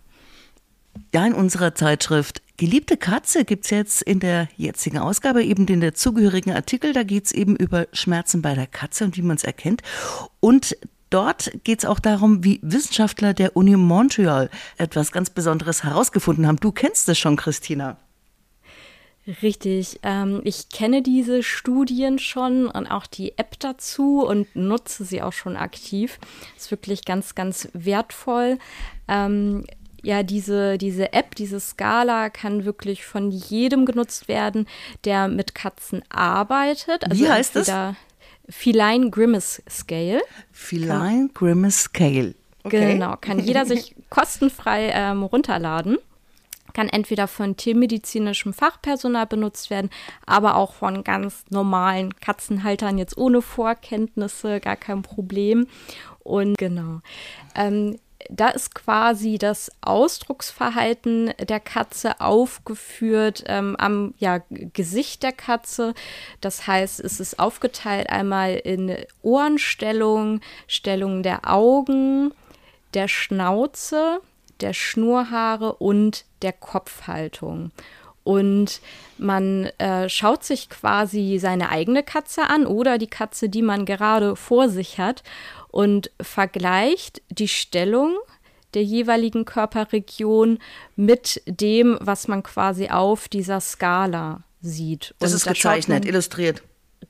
Ja, 1.14 1.26
in 1.26 1.34
unserer 1.34 1.74
Zeitschrift 1.74 2.42
Geliebte 2.58 2.96
Katze 2.96 3.44
gibt's 3.44 3.68
jetzt 3.68 4.00
in 4.00 4.18
der 4.18 4.48
jetzigen 4.56 4.96
Ausgabe 4.96 5.44
eben 5.44 5.66
den 5.66 5.82
dazugehörigen 5.82 6.54
Artikel. 6.54 6.94
Da 6.94 7.02
geht's 7.02 7.32
eben 7.32 7.54
über 7.54 7.86
Schmerzen 7.92 8.40
bei 8.40 8.54
der 8.54 8.66
Katze 8.66 9.04
und 9.04 9.16
wie 9.18 9.22
man 9.22 9.36
es 9.36 9.44
erkennt. 9.44 9.82
Und 10.40 10.74
dort 11.10 11.52
geht's 11.64 11.84
auch 11.84 12.00
darum, 12.00 12.44
wie 12.44 12.58
Wissenschaftler 12.62 13.34
der 13.34 13.56
Uni 13.56 13.76
Montreal 13.76 14.48
etwas 14.78 15.12
ganz 15.12 15.28
Besonderes 15.28 15.84
herausgefunden 15.84 16.46
haben. 16.46 16.56
Du 16.56 16.72
kennst 16.72 17.08
es 17.10 17.18
schon, 17.18 17.36
Christina. 17.36 17.98
Richtig. 19.42 20.00
Ähm, 20.02 20.40
ich 20.44 20.70
kenne 20.70 21.02
diese 21.02 21.42
Studien 21.42 22.18
schon 22.18 22.68
und 22.68 22.86
auch 22.86 23.06
die 23.06 23.36
App 23.36 23.58
dazu 23.58 24.24
und 24.24 24.54
nutze 24.56 25.04
sie 25.04 25.20
auch 25.20 25.32
schon 25.32 25.56
aktiv. 25.56 26.18
Ist 26.56 26.70
wirklich 26.70 27.04
ganz, 27.04 27.34
ganz 27.34 27.68
wertvoll. 27.74 28.58
Ähm, 29.08 29.64
ja, 30.06 30.22
diese, 30.22 30.78
diese 30.78 31.12
App, 31.12 31.34
diese 31.34 31.58
Skala 31.58 32.30
kann 32.30 32.64
wirklich 32.64 33.04
von 33.04 33.32
jedem 33.32 33.86
genutzt 33.86 34.28
werden, 34.28 34.68
der 35.04 35.26
mit 35.26 35.56
Katzen 35.56 36.04
arbeitet. 36.08 37.10
Also 37.10 37.24
Wie 37.24 37.28
heißt 37.28 37.56
das? 37.56 37.72
Feline 38.48 39.10
Grimace 39.10 39.60
Scale. 39.68 40.22
Feline 40.52 41.28
Grimace 41.34 41.80
Scale. 41.80 42.36
Okay. 42.62 42.92
Genau, 42.92 43.16
kann 43.20 43.40
jeder 43.40 43.66
sich 43.66 43.96
kostenfrei 44.08 44.90
ähm, 44.94 45.24
runterladen. 45.24 45.98
Kann 46.72 46.88
entweder 46.88 47.26
von 47.26 47.56
tiermedizinischem 47.56 48.52
Fachpersonal 48.52 49.26
benutzt 49.26 49.70
werden, 49.70 49.90
aber 50.24 50.54
auch 50.54 50.74
von 50.74 51.02
ganz 51.02 51.44
normalen 51.50 52.14
Katzenhaltern 52.20 52.96
jetzt 52.96 53.18
ohne 53.18 53.42
Vorkenntnisse, 53.42 54.60
gar 54.60 54.76
kein 54.76 55.02
Problem. 55.02 55.66
Und 56.20 56.58
genau. 56.58 57.00
Ähm, 57.56 57.98
da 58.30 58.48
ist 58.48 58.74
quasi 58.74 59.38
das 59.38 59.70
Ausdrucksverhalten 59.80 61.32
der 61.38 61.60
Katze 61.60 62.20
aufgeführt 62.20 63.44
ähm, 63.46 63.76
am 63.78 64.14
ja, 64.18 64.40
Gesicht 64.50 65.22
der 65.22 65.32
Katze. 65.32 65.94
Das 66.40 66.66
heißt, 66.66 67.00
es 67.00 67.20
ist 67.20 67.38
aufgeteilt 67.38 68.10
einmal 68.10 68.54
in 68.56 68.96
Ohrenstellung, 69.22 70.40
Stellung 70.66 71.22
der 71.22 71.50
Augen, 71.50 72.32
der 72.94 73.08
Schnauze, 73.08 74.20
der 74.60 74.72
Schnurhaare 74.72 75.74
und 75.74 76.24
der 76.42 76.52
Kopfhaltung. 76.52 77.70
Und 78.24 78.80
man 79.18 79.66
äh, 79.78 80.08
schaut 80.08 80.42
sich 80.42 80.68
quasi 80.68 81.38
seine 81.40 81.68
eigene 81.68 82.02
Katze 82.02 82.42
an 82.50 82.66
oder 82.66 82.98
die 82.98 83.06
Katze, 83.06 83.48
die 83.48 83.62
man 83.62 83.84
gerade 83.84 84.34
vor 84.34 84.68
sich 84.68 84.98
hat 84.98 85.22
und 85.76 86.10
vergleicht 86.22 87.20
die 87.28 87.48
Stellung 87.48 88.16
der 88.72 88.82
jeweiligen 88.82 89.44
Körperregion 89.44 90.58
mit 90.96 91.42
dem, 91.44 91.98
was 92.00 92.28
man 92.28 92.42
quasi 92.42 92.88
auf 92.88 93.28
dieser 93.28 93.60
Skala 93.60 94.42
sieht. 94.62 95.14
Das 95.18 95.32
und 95.32 95.36
ist 95.36 95.46
gezeichnet, 95.46 96.04
man, 96.04 96.08
illustriert. 96.08 96.62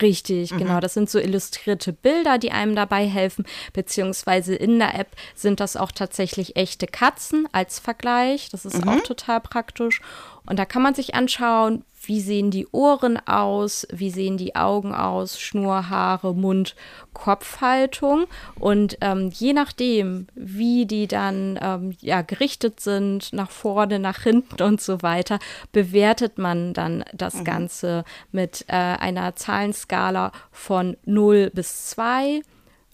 Richtig, 0.02 0.50
mhm. 0.50 0.58
genau. 0.58 0.80
Das 0.80 0.94
sind 0.94 1.08
so 1.08 1.20
illustrierte 1.20 1.92
Bilder, 1.92 2.38
die 2.38 2.50
einem 2.50 2.74
dabei 2.74 3.06
helfen, 3.06 3.46
beziehungsweise 3.72 4.56
in 4.56 4.80
der 4.80 4.98
App 4.98 5.10
sind 5.36 5.60
das 5.60 5.76
auch 5.76 5.92
tatsächlich 5.92 6.56
echte 6.56 6.88
Katzen 6.88 7.48
als 7.52 7.78
Vergleich. 7.78 8.48
Das 8.50 8.64
ist 8.64 8.84
mhm. 8.84 8.88
auch 8.88 9.00
total 9.02 9.42
praktisch. 9.42 10.00
Und 10.46 10.58
da 10.58 10.64
kann 10.64 10.82
man 10.82 10.94
sich 10.94 11.14
anschauen, 11.14 11.84
wie 12.06 12.20
sehen 12.20 12.50
die 12.50 12.66
Ohren 12.68 13.18
aus, 13.26 13.86
wie 13.90 14.10
sehen 14.10 14.36
die 14.36 14.54
Augen 14.54 14.94
aus, 14.94 15.40
Schnurhaare, 15.40 16.34
Mund, 16.34 16.76
Kopfhaltung. 17.12 18.26
Und 18.58 18.98
ähm, 19.00 19.30
je 19.32 19.52
nachdem, 19.52 20.28
wie 20.34 20.86
die 20.86 21.08
dann 21.08 21.58
ähm, 21.60 21.96
ja, 22.00 22.22
gerichtet 22.22 22.80
sind, 22.80 23.32
nach 23.32 23.50
vorne, 23.50 23.98
nach 23.98 24.22
hinten 24.22 24.62
und 24.62 24.80
so 24.80 25.02
weiter, 25.02 25.38
bewertet 25.72 26.38
man 26.38 26.74
dann 26.74 27.04
das 27.12 27.34
mhm. 27.34 27.44
Ganze 27.44 28.04
mit 28.30 28.64
äh, 28.68 28.72
einer 28.74 29.34
Zahlenskala 29.34 30.32
von 30.52 30.96
0 31.04 31.50
bis 31.52 31.86
2. 31.88 32.42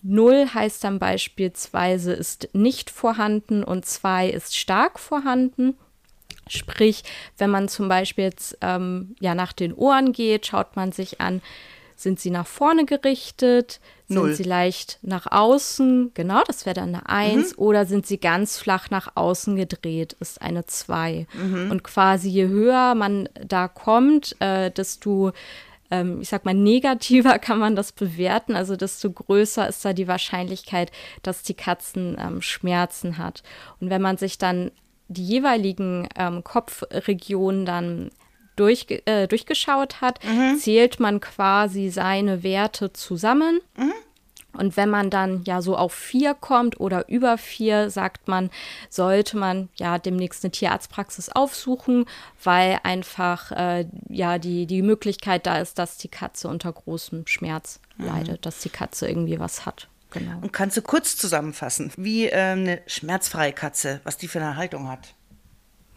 0 0.03 0.49
heißt 0.53 0.83
dann 0.83 0.99
beispielsweise 0.99 2.13
ist 2.13 2.49
nicht 2.55 2.91
vorhanden 2.91 3.63
und 3.63 3.87
2 3.87 4.31
ist 4.31 4.57
stark 4.57 4.99
vorhanden. 4.99 5.77
Sprich, 6.53 7.03
wenn 7.39 7.51
man 7.51 7.69
zum 7.69 7.89
Beispiel 7.89 8.25
jetzt 8.25 8.59
ähm, 8.61 9.15
ja 9.21 9.35
nach 9.35 9.53
den 9.53 9.73
Ohren 9.75 10.13
geht, 10.13 10.47
schaut 10.47 10.77
man 10.77 10.93
sich 10.93 11.21
an, 11.21 11.41
sind 11.97 12.21
sie 12.21 12.31
nach 12.31 12.47
vorne 12.47 12.85
gerichtet, 12.85 13.81
Null. 14.09 14.29
sind 14.29 14.37
sie 14.37 14.43
leicht 14.49 14.99
nach 15.03 15.31
außen, 15.31 16.13
genau, 16.15 16.43
das 16.47 16.67
wäre 16.67 16.75
dann 16.75 16.95
eine 16.95 17.09
1, 17.09 17.53
mhm. 17.53 17.63
oder 17.63 17.87
sind 17.87 18.07
sie 18.07 18.19
ganz 18.19 18.59
flach 18.59 18.91
nach 18.91 19.13
außen 19.15 19.57
gedreht, 19.57 20.17
ist 20.21 20.43
eine 20.43 20.67
2. 20.67 21.27
Mhm. 21.33 21.71
Und 21.71 21.85
quasi 21.85 22.29
je 22.29 22.49
höher 22.49 22.95
man 22.95 23.29
da 23.47 23.69
kommt, 23.69 24.37
äh, 24.41 24.71
desto 24.71 25.33
ähm, 25.91 26.23
ich 26.23 26.31
sag 26.31 26.45
mal, 26.45 26.55
negativer 26.55 27.39
kann 27.39 27.59
man 27.59 27.77
das 27.77 27.93
bewerten, 27.93 28.57
also 28.57 28.75
desto 28.77 29.11
größer 29.11 29.69
ist 29.69 29.85
da 29.85 29.93
die 29.93 30.09
Wahrscheinlichkeit, 30.09 30.91
dass 31.23 31.43
die 31.43 31.55
Katzen 31.55 32.17
ähm, 32.19 32.43
Schmerzen 32.43 33.19
hat. 33.19 33.43
Und 33.79 33.91
wenn 33.91 34.03
man 34.03 34.17
sich 34.17 34.39
dann 34.39 34.73
die 35.13 35.25
jeweiligen 35.25 36.09
ähm, 36.17 36.43
Kopfregionen 36.45 37.65
dann 37.67 38.11
durch, 38.57 38.87
äh, 39.07 39.27
durchgeschaut 39.29 40.01
hat, 40.01 40.21
mhm. 40.25 40.57
zählt 40.59 41.01
man 41.01 41.21
quasi 41.21 41.89
seine 41.89 42.43
Werte 42.43 42.93
zusammen. 42.93 43.61
Mhm. 43.77 43.93
Und 44.55 44.77
wenn 44.77 44.91
man 44.91 45.09
dann 45.09 45.45
ja 45.45 45.63
so 45.63 45.77
auf 45.77 45.95
vier 45.95 46.35
kommt 46.35 46.79
oder 46.79 47.09
über 47.09 47.39
vier, 47.39 47.89
sagt 47.89 48.29
man, 48.29 48.51
sollte 48.91 49.39
man 49.39 49.71
ja 49.77 49.99
demnächst 49.99 50.45
eine 50.45 50.51
Tierarztpraxis 50.51 51.31
aufsuchen, 51.31 52.05
weil 52.45 52.79
einfach 52.83 53.51
äh, 53.53 53.87
ja 54.09 54.39
die, 54.39 54.67
die 54.67 54.83
Möglichkeit 54.83 55.47
da 55.47 55.59
ist, 55.59 55.79
dass 55.79 55.97
die 55.97 56.09
Katze 56.09 56.49
unter 56.49 56.71
großem 56.71 57.27
Schmerz 57.27 57.81
mhm. 57.97 58.07
leidet, 58.07 58.45
dass 58.45 58.61
die 58.61 58.69
Katze 58.69 59.09
irgendwie 59.09 59.41
was 59.41 59.65
hat. 59.65 59.89
Genau. 60.13 60.39
Und 60.43 60.53
kannst 60.53 60.77
du 60.77 60.83
kurz 60.83 61.17
zusammenfassen, 61.17 61.91
wie 61.97 62.27
äh, 62.27 62.37
eine 62.37 62.83
schmerzfreie 62.87 63.53
Katze, 63.53 64.01
was 64.05 64.19
die 64.19 64.29
für 64.29 64.41
eine 64.41 64.57
Haltung 64.57 64.89
hat? 64.89 65.15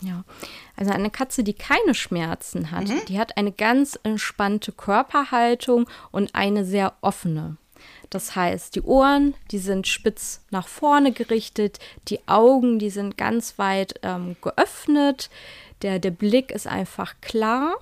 Ja, 0.01 0.23
also 0.75 0.91
eine 0.91 1.09
Katze, 1.09 1.43
die 1.43 1.53
keine 1.53 1.93
Schmerzen 1.93 2.71
hat, 2.71 2.87
mhm. 2.87 3.05
die 3.07 3.19
hat 3.19 3.37
eine 3.37 3.51
ganz 3.51 3.97
entspannte 4.03 4.71
Körperhaltung 4.71 5.87
und 6.11 6.35
eine 6.35 6.65
sehr 6.65 6.93
offene. 7.01 7.57
Das 8.09 8.35
heißt, 8.35 8.75
die 8.75 8.81
Ohren, 8.81 9.35
die 9.51 9.57
sind 9.57 9.87
spitz 9.87 10.41
nach 10.49 10.67
vorne 10.67 11.11
gerichtet, 11.11 11.79
die 12.07 12.27
Augen, 12.27 12.79
die 12.79 12.89
sind 12.89 13.17
ganz 13.17 13.57
weit 13.57 13.99
ähm, 14.03 14.35
geöffnet, 14.41 15.29
der, 15.81 15.99
der 15.99 16.11
Blick 16.11 16.51
ist 16.51 16.67
einfach 16.67 17.15
klar 17.21 17.75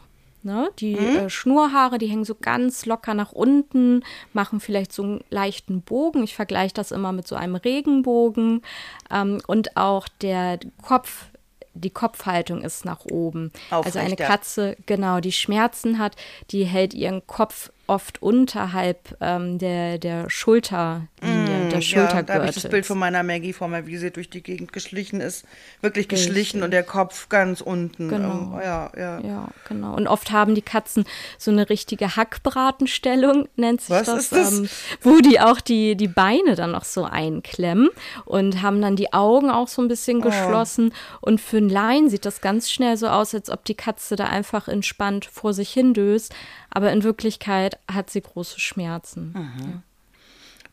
Ne? 0.44 0.70
Die 0.80 0.96
mhm. 0.96 1.18
äh, 1.18 1.30
Schnurhaare, 1.30 1.98
die 1.98 2.08
hängen 2.08 2.26
so 2.26 2.36
ganz 2.36 2.86
locker 2.86 3.14
nach 3.14 3.32
unten, 3.32 4.04
machen 4.34 4.60
vielleicht 4.60 4.92
so 4.92 5.04
einen 5.04 5.24
leichten 5.30 5.82
Bogen. 5.82 6.24
Ich 6.24 6.36
vergleiche 6.36 6.74
das 6.74 6.92
immer 6.92 7.12
mit 7.12 7.28
so 7.28 7.36
einem 7.36 7.56
Regenbogen. 7.56 8.62
Ähm, 9.10 9.42
und 9.48 9.78
auch 9.78 10.08
der 10.22 10.60
Kopf, 10.82 11.26
die 11.74 11.90
Kopfhaltung 11.90 12.62
ist 12.62 12.84
nach 12.86 13.06
oben. 13.06 13.52
Aufrecht, 13.72 13.96
also 13.96 14.00
eine 14.00 14.16
Katze, 14.16 14.76
genau, 14.86 15.22
die 15.22 15.32
Schmerzen 15.32 15.98
hat, 15.98 16.16
die 16.52 16.66
hält 16.66 16.94
ihren 16.94 17.26
Kopf 17.26 17.72
oft 17.94 18.24
unterhalb 18.24 19.16
ähm, 19.22 19.60
der, 19.60 20.00
der 20.00 20.28
Schulterlinie, 20.28 21.08
mm, 21.22 21.70
der 21.70 21.82
Schultergürtel. 21.82 22.16
Ja, 22.18 22.22
da 22.24 22.34
habe 22.34 22.50
ich 22.50 22.56
das 22.56 22.68
Bild 22.68 22.88
von 22.88 22.98
meiner 22.98 23.22
Maggie 23.22 23.54
vor 23.54 23.68
mir, 23.68 23.86
wie 23.86 23.98
sie 23.98 24.10
durch 24.10 24.32
die 24.32 24.42
Gegend 24.42 24.74
geschlichen 24.74 25.22
ist. 25.22 25.46
Wirklich 25.82 26.10
Richtig. 26.10 26.28
geschlichen 26.28 26.64
und 26.64 26.72
der 26.72 26.82
Kopf 26.82 27.30
ganz 27.30 27.62
unten. 27.62 28.10
Genau. 28.10 28.60
ja, 28.60 28.92
ja. 28.98 29.20
ja, 29.20 29.48
genau. 29.68 29.96
Und 29.96 30.08
oft 30.08 30.32
haben 30.32 30.56
die 30.56 30.64
Katzen 30.64 31.06
so 31.38 31.52
eine 31.52 31.70
richtige 31.70 32.16
Hackbratenstellung, 32.16 33.48
nennt 33.58 33.82
sich 33.82 33.92
Was 33.92 34.08
das, 34.08 34.30
das? 34.30 34.52
Ähm, 34.54 34.70
wo 35.02 35.20
die 35.20 35.40
auch 35.40 35.62
die, 35.62 35.96
die 35.96 36.08
Beine 36.08 36.56
dann 36.56 36.72
noch 36.72 36.86
so 36.86 37.04
einklemmen 37.04 37.90
und 38.26 38.64
haben 38.64 38.82
dann 38.82 38.96
die 38.96 39.14
Augen 39.14 39.52
auch 39.52 39.68
so 39.68 39.84
ein 39.84 39.88
bisschen 39.88 40.18
oh. 40.18 40.22
geschlossen. 40.22 40.94
Und 41.22 41.40
für 41.40 41.58
einen 41.58 41.70
Laien 41.70 42.10
sieht 42.10 42.26
das 42.26 42.42
ganz 42.42 42.72
schnell 42.72 42.98
so 42.98 43.08
aus, 43.08 43.36
als 43.36 43.52
ob 43.52 43.64
die 43.66 43.76
Katze 43.76 44.16
da 44.16 44.26
einfach 44.26 44.68
entspannt 44.68 45.26
vor 45.26 45.54
sich 45.54 45.70
hin 45.70 45.94
döst 45.94 46.34
aber 46.74 46.92
in 46.92 47.04
Wirklichkeit 47.04 47.78
hat 47.92 48.10
sie 48.10 48.22
große 48.22 48.60
Schmerzen. 48.60 49.34
Mhm. 49.34 49.84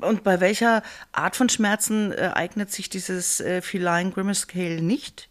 Ja. 0.01 0.09
Und 0.09 0.25
bei 0.25 0.41
welcher 0.41 0.83
Art 1.13 1.37
von 1.37 1.49
Schmerzen 1.49 2.13
äh, 2.13 2.31
eignet 2.35 2.71
sich 2.71 2.89
dieses 2.89 3.41
äh, 3.41 3.61
Feline 3.61 4.11
Grimace 4.11 4.41
Scale 4.41 4.81
nicht? 4.81 5.29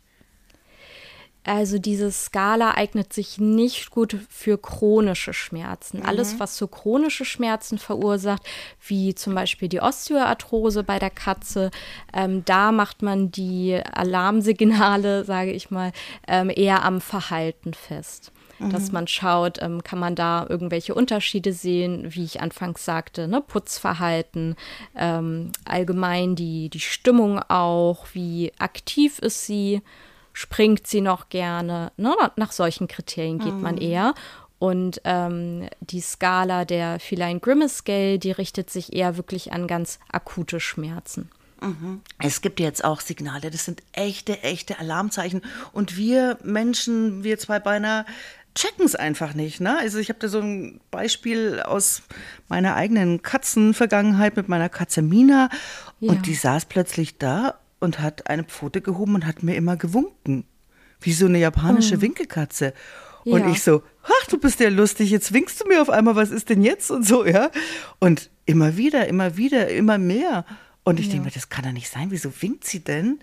Also 1.46 1.80
diese 1.80 2.12
Skala 2.12 2.76
eignet 2.76 3.14
sich 3.14 3.40
nicht 3.40 3.90
gut 3.90 4.16
für 4.30 4.60
chronische 4.60 5.34
Schmerzen. 5.34 6.00
Mhm. 6.00 6.06
Alles, 6.06 6.40
was 6.40 6.58
so 6.58 6.68
chronische 6.68 7.26
Schmerzen 7.26 7.80
verursacht, 7.80 8.44
wie 8.86 9.16
zum 9.16 9.34
Beispiel 9.34 9.70
die 9.70 9.82
Osteoarthrose 9.82 10.84
bei 10.84 11.00
der 11.00 11.10
Katze, 11.10 11.72
ähm, 12.14 12.44
da 12.46 12.72
macht 12.72 13.02
man 13.02 13.32
die 13.32 13.82
Alarmsignale, 13.94 15.24
sage 15.26 15.52
ich 15.52 15.72
mal, 15.72 15.92
ähm, 16.28 16.52
eher 16.54 16.84
am 16.84 17.02
Verhalten 17.02 17.74
fest 17.74 18.32
dass 18.60 18.88
mhm. 18.88 18.94
man 18.94 19.08
schaut, 19.08 19.62
ähm, 19.62 19.84
kann 19.84 20.00
man 20.00 20.16
da 20.16 20.46
irgendwelche 20.48 20.94
Unterschiede 20.94 21.54
sehen, 21.54 22.14
wie 22.14 22.26
ich 22.26 22.42
anfangs 22.42 22.84
sagte, 22.86 23.28
ne? 23.28 23.42
Putzverhalten, 23.42 24.56
ähm, 24.96 25.52
allgemein 25.66 26.36
die, 26.36 26.70
die 26.70 26.80
Stimmung 26.80 27.40
auch, 27.48 28.08
wie 28.14 28.52
aktiv 28.60 29.20
ist 29.20 29.46
sie, 29.46 29.82
springt 30.34 30.88
sie 30.88 31.02
noch 31.02 31.30
gerne, 31.30 31.92
ne? 31.98 32.16
nach 32.36 32.52
solchen 32.52 32.88
Kriterien 32.88 33.40
geht 33.40 33.56
mhm. 33.56 33.62
man 33.62 33.78
eher. 33.78 34.14
Und 34.60 35.00
ähm, 35.06 35.70
die 35.80 36.02
Skala 36.02 36.66
der 36.66 37.00
Feline 37.00 37.40
Grimace 37.40 37.78
Scale, 37.78 38.20
die 38.20 38.32
richtet 38.32 38.70
sich 38.70 38.94
eher 38.94 39.16
wirklich 39.16 39.54
an 39.54 39.68
ganz 39.68 40.00
akute 40.12 40.60
Schmerzen. 40.60 41.30
Mhm. 41.62 42.02
Es 42.20 42.42
gibt 42.42 42.60
jetzt 42.60 42.84
auch 42.84 43.02
Signale, 43.02 43.52
das 43.52 43.66
sind 43.66 43.84
echte, 43.92 44.44
echte 44.44 44.80
Alarmzeichen. 44.80 45.42
Und 45.72 45.98
wir 45.98 46.38
Menschen, 46.44 47.24
wir 47.24 47.38
zwei 47.38 47.60
Beiner, 47.60 48.06
checken 48.56 48.86
es 48.86 48.96
einfach 48.96 49.34
nicht. 49.34 49.62
Ne? 49.62 49.78
Also 49.78 50.00
ich 50.00 50.10
habe 50.10 50.20
da 50.20 50.28
so 50.28 50.40
ein 50.40 50.80
Beispiel 50.92 51.62
aus 51.62 52.04
meiner 52.48 52.76
eigenen 52.76 53.22
Katzenvergangenheit 53.22 54.36
mit 54.36 54.50
meiner 54.50 54.70
Katze 54.70 55.02
Mina. 55.02 55.50
Ja. 56.00 56.12
Und 56.12 56.26
die 56.26 56.36
saß 56.36 56.66
plötzlich 56.66 57.18
da 57.18 57.60
und 57.80 58.00
hat 58.00 58.30
eine 58.30 58.44
Pfote 58.44 58.82
gehoben 58.82 59.16
und 59.16 59.26
hat 59.26 59.44
mir 59.44 59.56
immer 59.56 59.78
gewunken. 59.78 60.46
Wie 61.00 61.14
so 61.14 61.28
eine 61.28 61.40
japanische 61.40 61.98
oh. 61.98 62.02
Winkelkatze. 62.02 62.74
Und 63.26 63.42
ja. 63.42 63.52
ich 63.52 63.64
so, 63.64 63.84
ach, 64.04 64.28
du 64.28 64.38
bist 64.38 64.60
ja 64.60 64.70
lustig, 64.70 65.10
jetzt 65.10 65.34
winkst 65.34 65.62
du 65.62 65.68
mir 65.68 65.82
auf 65.82 65.90
einmal, 65.90 66.16
was 66.16 66.32
ist 66.32 66.50
denn 66.50 66.62
jetzt 66.62 66.90
und 66.92 67.06
so, 67.06 67.26
ja. 67.26 67.52
Und 68.00 68.30
immer 68.46 68.78
wieder, 68.78 69.08
immer 69.08 69.38
wieder, 69.38 69.70
immer 69.70 69.98
mehr. 69.98 70.46
Und 70.84 71.00
ich 71.00 71.08
ja. 71.08 71.14
denke 71.14 71.26
mir, 71.26 71.32
das 71.32 71.50
kann 71.50 71.66
doch 71.66 71.72
nicht 71.72 71.90
sein, 71.90 72.12
wieso 72.12 72.32
winkt 72.42 72.66
sie 72.66 72.80
denn? 72.80 73.20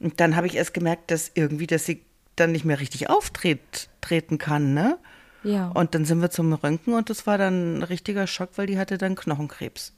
Und 0.00 0.20
dann 0.20 0.36
habe 0.36 0.46
ich 0.46 0.54
erst 0.54 0.74
gemerkt, 0.74 1.10
dass 1.10 1.32
irgendwie, 1.34 1.66
dass 1.66 1.84
sie 1.84 2.02
dann 2.40 2.52
nicht 2.52 2.64
mehr 2.64 2.80
richtig 2.80 3.10
auftreten 3.10 4.38
kann, 4.38 4.74
ne? 4.74 4.98
Ja. 5.44 5.68
Und 5.68 5.94
dann 5.94 6.04
sind 6.04 6.20
wir 6.20 6.30
zum 6.30 6.52
Röntgen 6.52 6.94
und 6.94 7.10
das 7.10 7.26
war 7.26 7.38
dann 7.38 7.78
ein 7.78 7.82
richtiger 7.82 8.26
Schock, 8.26 8.50
weil 8.56 8.66
die 8.66 8.78
hatte 8.78 8.98
dann 8.98 9.14
Knochenkrebs. 9.14 9.94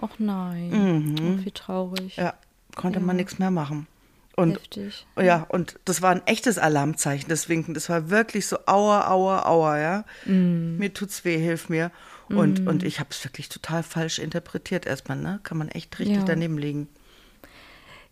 Ach 0.00 0.10
nein, 0.18 0.70
mhm. 0.70 1.38
Ach, 1.40 1.44
wie 1.44 1.50
traurig. 1.50 2.16
Ja, 2.16 2.34
konnte 2.76 3.00
ja. 3.00 3.04
man 3.04 3.16
nichts 3.16 3.38
mehr 3.38 3.50
machen. 3.50 3.86
Und, 4.36 4.56
Heftig. 4.56 5.06
Ja, 5.16 5.46
und 5.48 5.78
das 5.84 6.02
war 6.02 6.10
ein 6.10 6.26
echtes 6.26 6.58
Alarmzeichen, 6.58 7.28
das 7.28 7.48
Winken. 7.48 7.72
Das 7.72 7.88
war 7.88 8.10
wirklich 8.10 8.46
so, 8.46 8.58
aua, 8.66 9.08
aua, 9.08 9.46
aua, 9.46 9.78
ja. 9.78 10.04
Mm. 10.24 10.76
Mir 10.76 10.92
tut's 10.92 11.24
weh, 11.24 11.38
hilf 11.38 11.68
mir. 11.68 11.92
Und, 12.28 12.64
mm. 12.64 12.68
und 12.68 12.82
ich 12.82 12.98
habe 12.98 13.10
es 13.12 13.22
wirklich 13.24 13.48
total 13.48 13.84
falsch 13.84 14.18
interpretiert 14.18 14.86
erstmal, 14.86 15.18
ne? 15.18 15.38
Kann 15.44 15.56
man 15.56 15.68
echt 15.68 16.00
richtig 16.00 16.16
ja. 16.16 16.24
daneben 16.24 16.58
liegen. 16.58 16.88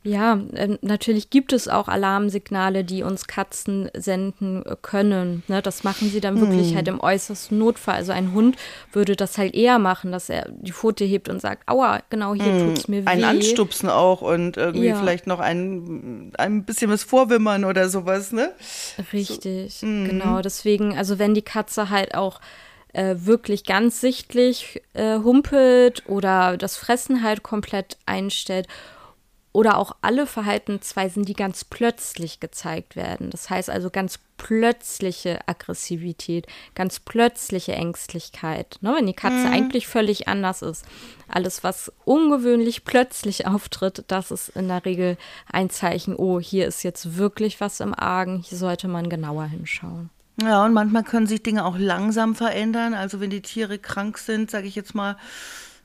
Ja, 0.05 0.41
äh, 0.55 0.79
natürlich 0.83 1.31
gibt 1.31 1.53
es 1.53 1.69
auch 1.69 1.87
Alarmsignale, 1.87 2.83
die 2.83 3.05
uns 3.05 3.29
Katzen 3.29 3.89
senden 3.95 4.65
können. 4.83 5.45
Ne, 5.47 5.63
das 5.63 5.85
machen 5.85 6.11
sie 6.11 6.21
dann 6.21 6.41
wirklich 6.41 6.71
hm. 6.71 6.77
halt 6.77 6.89
im 6.89 7.01
äußersten 7.01 7.57
Notfall. 7.57 7.95
Also 7.95 8.11
ein 8.11 8.33
Hund 8.33 8.57
würde 8.93 9.15
das 9.15 9.39
halt 9.39 9.55
eher 9.55 9.79
machen, 9.79 10.11
dass 10.11 10.29
er 10.29 10.49
die 10.51 10.73
Pfote 10.73 11.05
hebt 11.05 11.29
und 11.29 11.41
sagt, 11.41 11.69
aua, 11.69 12.01
genau 12.11 12.35
hier 12.35 12.45
hm. 12.45 12.73
es 12.73 12.89
mir 12.89 13.03
weh. 13.03 13.07
Ein 13.07 13.23
Anstupsen 13.23 13.89
auch 13.89 14.23
und 14.23 14.57
irgendwie 14.57 14.87
ja. 14.87 14.99
vielleicht 14.99 15.29
noch 15.29 15.39
ein, 15.39 16.33
ein 16.37 16.65
bisschen 16.65 16.91
was 16.91 17.05
vorwimmern 17.05 17.65
oder 17.65 17.89
sowas, 17.89 18.33
ne? 18.33 18.51
Richtig, 19.13 19.75
so. 19.75 19.87
mhm. 19.87 20.09
genau. 20.09 20.43
Deswegen, 20.43 20.99
also 20.99 21.21
wenn 21.21 21.35
die 21.35 21.43
Katze 21.43 21.91
halt 21.91 22.17
auch 22.17 22.41
äh, 22.93 23.15
wirklich 23.19 23.65
ganz 23.65 24.01
sichtlich 24.01 24.83
äh, 24.95 25.19
humpelt 25.19 26.03
oder 26.09 26.57
das 26.57 26.77
Fressen 26.77 27.23
halt 27.23 27.45
komplett 27.45 27.99
einstellt 28.05 28.67
oder 29.53 29.77
auch 29.77 29.97
alle 30.01 30.27
Verhaltensweisen, 30.27 31.25
die 31.25 31.35
ganz 31.35 31.65
plötzlich 31.65 32.41
gezeigt 32.41 32.97
werden. 32.97 33.31
Das 33.31 33.51
heißt 33.51 33.69
also 33.69 33.91
ganz 33.91 34.19
plötzliche 34.39 35.47
Aggressivität, 35.47 36.47
ganz 36.75 37.01
plötzliche 37.01 37.73
Ängstlichkeit. 37.73 38.79
Ne, 38.81 38.95
wenn 38.97 39.07
die 39.07 39.13
Katze 39.13 39.47
mhm. 39.47 39.53
eigentlich 39.53 39.87
völlig 39.87 40.27
anders 40.27 40.63
ist. 40.63 40.85
Alles, 41.29 41.63
was 41.63 41.93
ungewöhnlich 42.05 42.85
plötzlich 42.85 43.47
auftritt, 43.47 44.05
das 44.09 44.31
ist 44.31 44.49
in 44.51 44.69
der 44.69 44.85
Regel 44.85 45.19
ein 45.51 45.71
Zeichen, 45.71 46.17
oh, 46.17 46.41
hier 46.41 46.67
ist 46.67 46.83
jetzt 46.83 47.19
wirklich 47.19 47.61
was 47.61 47.81
im 47.81 47.95
Argen, 47.95 48.39
hier 48.39 48.59
sollte 48.59 48.89
man 48.89 49.11
genauer 49.11 49.45
hinschauen. 49.45 50.11
Ja, 50.41 50.65
und 50.65 50.73
manchmal 50.73 51.05
können 51.05 51.27
sich 51.27 51.43
Dinge 51.43 51.65
auch 51.67 51.77
langsam 51.79 52.35
verändern. 52.35 52.95
Also 52.95 53.21
wenn 53.21 53.31
die 53.31 53.43
Tiere 53.43 53.79
krank 53.79 54.17
sind, 54.17 54.51
sage 54.51 54.67
ich 54.67 54.75
jetzt 54.75 54.95
mal, 54.95 55.17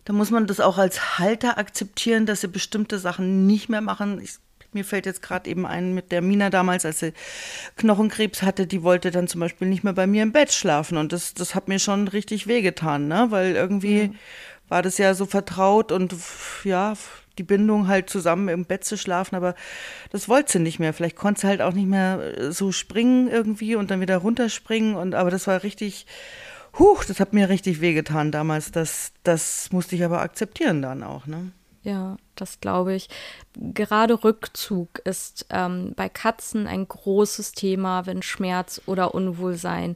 da 0.07 0.13
muss 0.13 0.31
man 0.31 0.47
das 0.47 0.61
auch 0.61 0.77
als 0.77 1.19
Halter 1.19 1.57
akzeptieren, 1.57 2.25
dass 2.25 2.39
sie 2.39 2.47
bestimmte 2.47 2.97
Sachen 2.97 3.45
nicht 3.45 3.67
mehr 3.67 3.81
machen. 3.81 4.21
Ich, 4.23 4.35
mir 4.71 4.85
fällt 4.85 5.05
jetzt 5.05 5.21
gerade 5.21 5.49
eben 5.49 5.65
ein 5.65 5.93
mit 5.93 6.13
der 6.13 6.21
Mina 6.21 6.49
damals, 6.49 6.85
als 6.85 6.99
sie 6.99 7.11
Knochenkrebs 7.75 8.41
hatte, 8.41 8.67
die 8.67 8.83
wollte 8.83 9.11
dann 9.11 9.27
zum 9.27 9.41
Beispiel 9.41 9.67
nicht 9.67 9.83
mehr 9.83 9.91
bei 9.91 10.07
mir 10.07 10.23
im 10.23 10.31
Bett 10.31 10.53
schlafen. 10.53 10.97
Und 10.97 11.11
das, 11.11 11.33
das 11.33 11.55
hat 11.55 11.67
mir 11.67 11.77
schon 11.77 12.07
richtig 12.07 12.47
wehgetan, 12.47 13.09
ne? 13.09 13.27
Weil 13.31 13.53
irgendwie 13.57 14.07
mhm. 14.07 14.15
war 14.69 14.81
das 14.81 14.97
ja 14.97 15.13
so 15.13 15.25
vertraut 15.25 15.91
und 15.91 16.15
ja, 16.63 16.93
die 17.37 17.43
Bindung 17.43 17.89
halt 17.89 18.09
zusammen 18.09 18.47
im 18.47 18.63
Bett 18.63 18.85
zu 18.85 18.97
schlafen, 18.97 19.35
aber 19.35 19.55
das 20.11 20.29
wollte 20.29 20.53
sie 20.53 20.59
nicht 20.59 20.79
mehr. 20.79 20.93
Vielleicht 20.93 21.17
konnte 21.17 21.41
sie 21.41 21.47
halt 21.47 21.61
auch 21.61 21.73
nicht 21.73 21.89
mehr 21.89 22.53
so 22.53 22.71
springen 22.71 23.27
irgendwie 23.29 23.75
und 23.75 23.91
dann 23.91 23.99
wieder 23.99 24.17
runterspringen. 24.19 24.95
Und 24.95 25.15
aber 25.15 25.31
das 25.31 25.47
war 25.47 25.63
richtig 25.63 26.05
Huch, 26.79 27.03
das 27.05 27.19
hat 27.19 27.33
mir 27.33 27.49
richtig 27.49 27.81
wehgetan 27.81 28.31
damals. 28.31 28.71
Das, 28.71 29.11
das 29.23 29.71
musste 29.71 29.95
ich 29.95 30.03
aber 30.03 30.21
akzeptieren 30.21 30.81
dann 30.81 31.03
auch, 31.03 31.25
ne? 31.25 31.51
Ja, 31.83 32.17
das 32.35 32.59
glaube 32.59 32.93
ich. 32.93 33.07
Gerade 33.55 34.23
Rückzug 34.23 34.99
ist 35.05 35.45
ähm, 35.49 35.93
bei 35.95 36.09
Katzen 36.09 36.67
ein 36.67 36.87
großes 36.87 37.53
Thema, 37.53 38.05
wenn 38.05 38.21
Schmerz 38.21 38.81
oder 38.85 39.15
Unwohlsein 39.15 39.95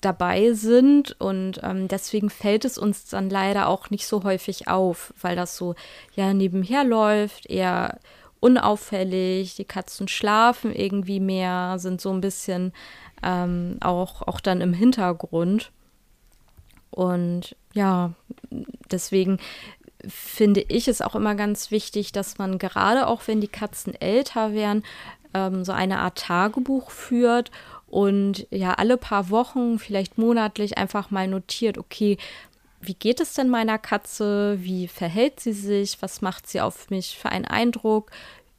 dabei 0.00 0.52
sind. 0.52 1.18
Und 1.20 1.60
ähm, 1.62 1.88
deswegen 1.88 2.28
fällt 2.28 2.64
es 2.64 2.76
uns 2.76 3.06
dann 3.06 3.30
leider 3.30 3.68
auch 3.68 3.88
nicht 3.88 4.06
so 4.06 4.24
häufig 4.24 4.68
auf, 4.68 5.14
weil 5.20 5.36
das 5.36 5.56
so 5.56 5.74
ja 6.14 6.34
nebenher 6.34 6.84
läuft, 6.84 7.46
eher 7.48 8.00
unauffällig. 8.40 9.54
Die 9.54 9.64
Katzen 9.64 10.08
schlafen 10.08 10.74
irgendwie 10.74 11.20
mehr, 11.20 11.78
sind 11.78 12.00
so 12.00 12.12
ein 12.12 12.20
bisschen 12.20 12.72
ähm, 13.22 13.76
auch, 13.80 14.22
auch 14.22 14.40
dann 14.40 14.60
im 14.60 14.74
Hintergrund. 14.74 15.70
Und 16.92 17.56
ja, 17.72 18.12
deswegen 18.90 19.38
finde 20.06 20.64
ich 20.68 20.88
es 20.88 21.00
auch 21.00 21.14
immer 21.14 21.34
ganz 21.34 21.70
wichtig, 21.70 22.12
dass 22.12 22.38
man 22.38 22.58
gerade 22.58 23.06
auch, 23.06 23.22
wenn 23.26 23.40
die 23.40 23.48
Katzen 23.48 23.94
älter 24.00 24.52
werden, 24.52 24.84
ähm, 25.34 25.64
so 25.64 25.72
eine 25.72 25.98
Art 26.00 26.18
Tagebuch 26.18 26.90
führt 26.90 27.50
und 27.86 28.46
ja 28.50 28.74
alle 28.74 28.96
paar 28.96 29.30
Wochen, 29.30 29.78
vielleicht 29.78 30.18
monatlich 30.18 30.78
einfach 30.78 31.10
mal 31.10 31.28
notiert, 31.28 31.78
okay, 31.78 32.18
wie 32.80 32.94
geht 32.94 33.20
es 33.20 33.34
denn 33.34 33.48
meiner 33.48 33.78
Katze? 33.78 34.58
Wie 34.60 34.88
verhält 34.88 35.38
sie 35.38 35.52
sich? 35.52 36.02
Was 36.02 36.20
macht 36.20 36.48
sie 36.48 36.60
auf 36.60 36.90
mich 36.90 37.16
für 37.16 37.28
einen 37.28 37.44
Eindruck? 37.44 38.10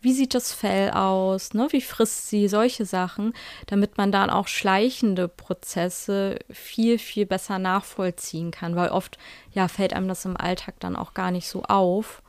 Wie 0.04 0.14
sieht 0.14 0.34
das 0.34 0.54
Fell 0.54 0.92
aus, 0.92 1.54
ne? 1.54 1.68
wie 1.72 1.82
frisst 1.82 2.28
sie, 2.30 2.48
solche 2.48 2.86
Sachen, 2.86 3.34
damit 3.68 3.98
man 3.98 4.12
dann 4.12 4.30
auch 4.30 4.48
schleichende 4.48 5.28
Prozesse 5.28 6.40
viel, 6.52 7.00
viel 7.00 7.26
besser 7.26 7.58
nachvollziehen 7.58 8.52
kann, 8.52 8.76
weil 8.76 8.90
oft 8.90 9.18
ja 9.54 9.68
fällt 9.68 9.94
einem 9.94 10.08
das 10.10 10.26
im 10.26 10.38
Alltag 10.38 10.76
dann 10.80 10.96
auch 10.96 11.14
gar 11.14 11.32
nicht 11.32 11.48
so 11.48 11.64
auf. 11.64 12.22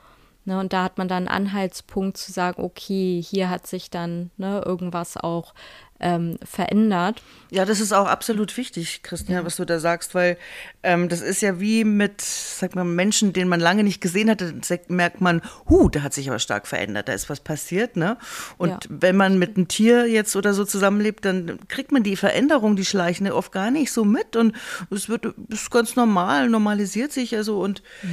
Ne, 0.46 0.59
und 0.61 0.74
da 0.74 0.85
hat 0.85 0.98
man 0.98 1.09
dann 1.09 1.26
einen 1.26 1.46
Anhaltspunkt 1.46 2.18
zu 2.18 2.30
sagen, 2.30 2.62
okay, 2.62 3.22
hier 3.26 3.48
hat 3.48 3.66
sich 3.66 3.88
dann 3.88 4.30
ne, 4.37 4.62
irgendwas 4.64 5.16
auch 5.16 5.54
ähm, 6.00 6.38
verändert. 6.44 7.22
Ja, 7.50 7.64
das 7.64 7.80
ist 7.80 7.92
auch 7.92 8.07
absolut 8.07 8.54
wichtig, 8.59 9.02
Christian, 9.02 9.46
was 9.46 9.57
du 9.57 9.64
da 9.64 9.78
sagst, 9.78 10.14
weil 10.14 10.37
ähm, 10.83 11.09
das 11.09 11.22
ist 11.22 11.40
ja 11.40 11.61
wie 11.61 11.85
mit, 11.85 12.20
sag 12.20 12.74
mal, 12.74 12.85
Menschen, 12.85 13.33
den 13.33 13.48
man 13.48 13.59
lange 13.59 13.85
nicht 13.85 14.02
gesehen 14.02 14.28
hatte, 14.28 14.54
merkt 14.88 15.22
man, 15.22 15.40
hu, 15.68 15.88
da 15.88 16.02
hat 16.02 16.12
sich 16.12 16.28
aber 16.28 16.40
stark 16.40 16.66
verändert, 16.66 17.09
da 17.09 17.14
ist 17.14 17.30
was 17.30 17.40
passiert, 17.40 17.96
ne? 17.96 18.18
Und 18.59 18.68
ja. 18.68 18.78
wenn 18.88 19.16
man 19.16 19.38
mit 19.38 19.57
einem 19.57 19.68
Tier 19.68 20.07
jetzt 20.07 20.37
oder 20.37 20.52
so 20.52 20.66
zusammenlebt, 20.66 21.24
dann 21.24 21.59
kriegt 21.68 21.90
man 21.90 22.02
die 22.02 22.16
Veränderung, 22.16 22.76
die 22.76 22.85
schleichende, 22.85 23.35
oft 23.35 23.52
gar 23.52 23.70
nicht 23.70 23.90
so 23.90 24.04
mit 24.04 24.37
und 24.37 24.54
es 24.90 25.09
wird, 25.09 25.33
ist 25.48 25.70
ganz 25.70 25.96
normal, 25.96 26.50
normalisiert 26.50 27.12
sich 27.12 27.35
also 27.35 27.61
und 27.61 27.83
mhm 28.02 28.11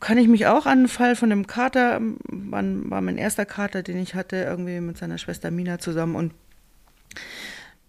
kann 0.00 0.18
ich 0.18 0.28
mich 0.28 0.46
auch 0.46 0.66
an 0.66 0.78
einen 0.78 0.88
Fall 0.88 1.14
von 1.16 1.30
dem 1.30 1.46
Kater, 1.46 2.00
war, 2.00 2.62
war 2.62 3.00
mein 3.00 3.18
erster 3.18 3.44
Kater, 3.44 3.82
den 3.82 3.98
ich 3.98 4.14
hatte, 4.14 4.36
irgendwie 4.36 4.80
mit 4.80 4.98
seiner 4.98 5.18
Schwester 5.18 5.50
Mina 5.50 5.78
zusammen 5.78 6.16
und 6.16 6.32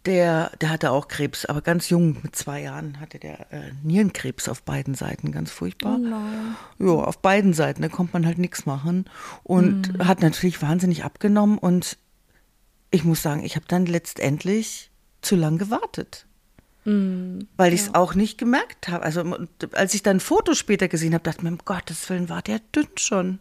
der, 0.06 0.52
der 0.62 0.70
hatte 0.70 0.92
auch 0.92 1.08
Krebs, 1.08 1.46
aber 1.46 1.62
ganz 1.62 1.90
jung, 1.90 2.18
mit 2.24 2.36
zwei 2.36 2.62
Jahren 2.62 3.00
hatte 3.00 3.20
der 3.20 3.52
äh, 3.52 3.72
Nierenkrebs 3.84 4.48
auf 4.48 4.64
beiden 4.64 4.96
Seiten, 4.96 5.32
ganz 5.32 5.52
furchtbar. 5.52 6.00
Oh 6.80 6.84
ja, 6.84 7.04
auf 7.04 7.20
beiden 7.20 7.54
Seiten, 7.54 7.82
da 7.82 7.90
konnte 7.90 8.14
man 8.14 8.26
halt 8.26 8.38
nichts 8.38 8.66
machen 8.66 9.06
und 9.44 9.94
mhm. 9.94 10.08
hat 10.08 10.22
natürlich 10.22 10.62
wahnsinnig 10.62 11.04
abgenommen 11.04 11.58
und 11.58 11.98
ich 12.92 13.04
muss 13.04 13.22
sagen, 13.22 13.44
ich 13.44 13.56
habe 13.56 13.66
dann 13.68 13.86
letztendlich 13.86 14.90
zu 15.22 15.36
lang 15.36 15.58
gewartet. 15.58 16.26
Mhm, 16.86 17.48
weil 17.58 17.74
ich 17.74 17.82
es 17.82 17.88
ja. 17.88 17.96
auch 17.96 18.16
nicht 18.16 18.38
gemerkt 18.38 18.88
habe. 18.88 19.04
Also 19.04 19.24
als 19.74 19.94
ich 19.94 20.04
dann 20.04 20.18
ein 20.18 20.22
Foto 20.22 20.54
später 20.54 20.88
gesehen 20.88 21.14
habe, 21.14 21.24
dachte 21.24 21.40
ich 21.40 21.44
mir, 21.44 21.52
um 21.52 21.58
Gottes 21.66 22.10
Willen, 22.10 22.30
war 22.30 22.42
der 22.42 22.60
dünn 22.74 22.88
schon. 22.96 23.40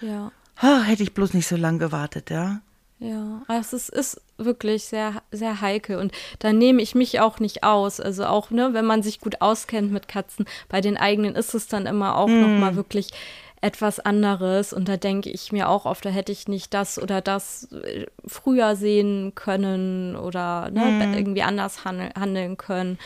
Ja. 0.00 0.32
Ha, 0.60 0.82
hätte 0.82 1.02
ich 1.02 1.14
bloß 1.14 1.34
nicht 1.34 1.46
so 1.46 1.56
lange 1.56 1.78
gewartet, 1.78 2.30
ja. 2.30 2.60
Ja, 3.00 3.42
also 3.46 3.76
es 3.76 3.88
ist 3.88 4.20
wirklich 4.38 4.84
sehr, 4.84 5.22
sehr 5.30 5.60
heikel 5.60 5.98
und 5.98 6.12
da 6.40 6.52
nehme 6.52 6.82
ich 6.82 6.96
mich 6.96 7.20
auch 7.20 7.38
nicht 7.38 7.62
aus. 7.62 8.00
Also 8.00 8.26
auch, 8.26 8.50
ne, 8.50 8.70
wenn 8.72 8.86
man 8.86 9.04
sich 9.04 9.20
gut 9.20 9.40
auskennt 9.40 9.92
mit 9.92 10.08
Katzen, 10.08 10.46
bei 10.68 10.80
den 10.80 10.96
eigenen 10.96 11.36
ist 11.36 11.54
es 11.54 11.68
dann 11.68 11.86
immer 11.86 12.16
auch 12.16 12.26
mm. 12.26 12.40
nochmal 12.40 12.74
wirklich 12.74 13.10
etwas 13.60 14.00
anderes 14.00 14.72
und 14.72 14.88
da 14.88 14.96
denke 14.96 15.30
ich 15.30 15.52
mir 15.52 15.68
auch 15.68 15.84
oft, 15.84 16.04
da 16.04 16.10
hätte 16.10 16.32
ich 16.32 16.48
nicht 16.48 16.74
das 16.74 17.00
oder 17.00 17.20
das 17.20 17.72
äh, 17.72 18.06
früher 18.26 18.76
sehen 18.76 19.32
können 19.34 20.16
oder 20.16 20.70
ne, 20.70 21.06
mm. 21.06 21.14
irgendwie 21.14 21.42
anders 21.42 21.84
handeln 21.84 22.56
können. 22.56 22.98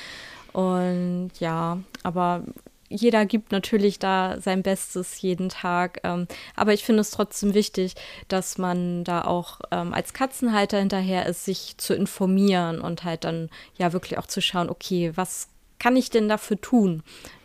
Und 0.53 1.31
ja, 1.41 1.79
aber 2.03 2.43
jeder 2.93 3.25
gibt 3.25 3.53
natürlich 3.53 3.99
da 3.99 4.39
sein 4.41 4.63
Bestes 4.63 5.21
jeden 5.23 5.49
Tag. 5.49 6.01
Ähm, 6.05 6.29
aber 6.55 6.75
ich 6.75 6.85
finde 6.85 7.01
es 7.01 7.11
trotzdem 7.11 7.55
wichtig, 7.55 7.95
dass 8.29 8.59
man 8.59 9.05
da 9.05 9.23
auch 9.23 9.61
ähm, 9.71 9.95
als 9.95 10.13
Katzenhalter 10.13 10.79
hinterher 10.79 11.27
ist, 11.27 11.45
sich 11.45 11.77
zu 11.79 11.95
informieren 11.95 12.81
und 12.81 13.05
halt 13.05 13.25
dann 13.25 13.49
ja 13.79 13.93
wirklich 13.93 14.19
auch 14.19 14.27
zu 14.27 14.43
schauen, 14.43 14.69
okay, 14.69 15.13
was 15.15 15.49
kann 15.79 15.97
ich 15.97 16.11
denn 16.11 16.29
dafür 16.29 16.61
tun? 16.61 17.03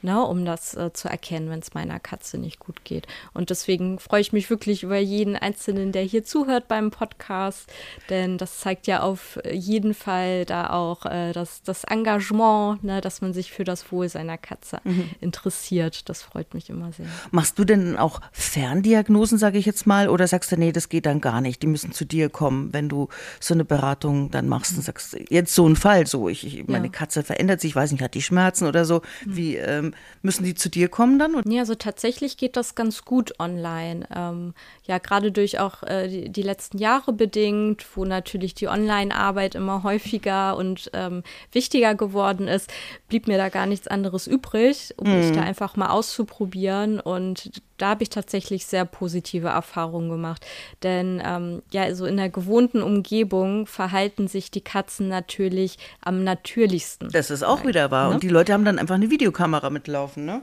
Ne, 0.08 0.24
um 0.26 0.46
das 0.46 0.74
äh, 0.74 0.92
zu 0.94 1.10
erkennen, 1.10 1.50
wenn 1.50 1.60
es 1.60 1.74
meiner 1.74 2.00
Katze 2.00 2.38
nicht 2.38 2.60
gut 2.60 2.86
geht. 2.86 3.06
Und 3.34 3.50
deswegen 3.50 4.00
freue 4.00 4.22
ich 4.22 4.32
mich 4.32 4.50
wirklich 4.50 4.84
über 4.84 4.98
jeden 4.98 5.36
Einzelnen, 5.36 5.92
der 5.92 6.04
hier 6.04 6.24
zuhört 6.24 6.70
beim 6.70 6.92
Podcast, 6.92 7.70
denn 8.10 8.38
das 8.38 8.60
zeigt 8.60 8.88
ja 8.88 9.02
auf 9.02 9.38
jeden 9.52 9.94
Fall 9.94 10.46
da 10.46 10.70
auch 10.70 11.06
äh, 11.06 11.34
das, 11.34 11.62
das 11.62 11.84
Engagement, 11.84 12.84
ne, 12.84 13.02
dass 13.02 13.22
man 13.22 13.34
sich 13.34 13.52
für 13.52 13.66
das 13.66 13.92
Wohl 13.92 14.08
seiner 14.08 14.38
Katze 14.38 14.80
mhm. 14.86 15.10
interessiert. 15.20 16.08
Das 16.08 16.24
freut 16.24 16.54
mich 16.54 16.70
immer 16.70 16.94
sehr. 16.94 17.08
Machst 17.32 17.60
du 17.60 17.66
denn 17.66 17.98
auch 17.98 18.22
Ferndiagnosen, 18.32 19.38
sage 19.38 19.58
ich 19.58 19.66
jetzt 19.66 19.86
mal, 19.86 20.08
oder 20.08 20.26
sagst 20.26 20.54
du, 20.54 20.58
nee, 20.58 20.72
das 20.72 20.88
geht 20.88 21.06
dann 21.06 21.20
gar 21.20 21.42
nicht, 21.42 21.62
die 21.62 21.68
müssen 21.68 21.92
zu 21.92 22.06
dir 22.06 22.30
kommen, 22.30 22.72
wenn 22.72 22.88
du 22.88 23.10
so 23.42 23.54
eine 23.54 23.66
Beratung 23.66 24.32
dann 24.32 24.48
machst 24.48 24.78
und 24.78 24.84
sagst, 24.84 25.18
jetzt 25.30 25.54
so 25.54 25.68
ein 25.68 25.76
Fall, 25.76 26.08
so, 26.08 26.30
ich, 26.30 26.48
ich 26.48 26.68
meine 26.68 26.88
ja. 26.88 26.92
Katze 26.94 27.24
verändert 27.24 27.60
sich, 27.60 27.72
ich 27.72 27.76
weiß 27.76 27.92
nicht, 27.92 28.02
hat 28.02 28.14
die 28.14 28.22
Schmerzen 28.22 28.66
oder 28.68 28.86
so, 28.86 29.02
mhm. 29.26 29.36
wie 29.36 29.58
ähm, 29.58 29.94
müssen 30.22 30.44
die 30.44 30.56
zu 30.56 30.70
dir 30.70 30.90
kommen 30.90 31.20
dann? 31.20 31.42
Ja, 31.50 31.62
also 31.62 31.76
tatsächlich 31.76 32.38
geht 32.38 32.56
das 32.56 32.76
ganz 32.76 33.06
gut 33.06 33.40
online. 33.40 34.08
Ähm, 34.14 34.54
ja, 34.86 34.98
gerade 34.98 35.32
durch 35.32 35.60
auch 35.60 35.84
äh, 35.84 36.08
die, 36.08 36.30
die, 36.30 36.42
letzten 36.42 36.78
Jahre 36.78 37.14
bedingt, 37.14 37.86
wo 37.96 38.06
natürlich 38.06 38.54
die 38.54 38.68
Online-Arbeit 38.68 39.56
immer 39.56 39.84
häufiger 39.84 40.58
und 40.58 40.90
ähm, 40.94 41.24
wichtiger 41.52 41.96
geworden 41.96 42.48
ist, 42.48 42.72
blieb 43.08 43.28
mir 43.28 43.38
da 43.38 43.50
gar 43.50 43.66
nichts 43.66 43.88
anderes 43.88 44.28
übrig, 44.28 44.94
um 44.98 45.10
mhm. 45.10 45.20
mich 45.20 45.32
da 45.32 45.42
einfach 45.42 45.76
mal 45.76 45.90
auszuprobieren 45.90 47.00
und 47.00 47.52
da 47.78 47.90
habe 47.90 48.04
ich 48.04 48.10
tatsächlich 48.10 48.66
sehr 48.66 48.86
positive 48.86 49.48
Erfahrungen 49.48 50.10
gemacht. 50.10 50.46
Denn 50.84 51.22
ähm, 51.24 51.62
ja, 51.72 51.84
so 51.84 51.88
also 51.90 52.06
in 52.06 52.18
der 52.18 52.30
gewohnten 52.30 52.82
Umgebung 52.82 53.68
verhalten 53.68 54.28
sich 54.28 54.52
die 54.52 54.62
Katzen 54.62 55.08
natürlich 55.08 55.78
am 56.02 56.24
natürlichsten. 56.24 57.10
Das 57.12 57.30
ist 57.30 57.44
auch 57.44 57.66
wieder 57.66 57.92
wahr. 57.92 58.10
Ne? 58.10 58.16
Und 58.16 58.24
die 58.24 58.30
Leute 58.30 58.54
haben 58.54 58.66
dann 58.66 58.80
einfach 58.80 58.96
eine 58.96 59.10
Videokamera 59.10 59.70
mitlaufen, 59.70 60.26
ne? 60.26 60.42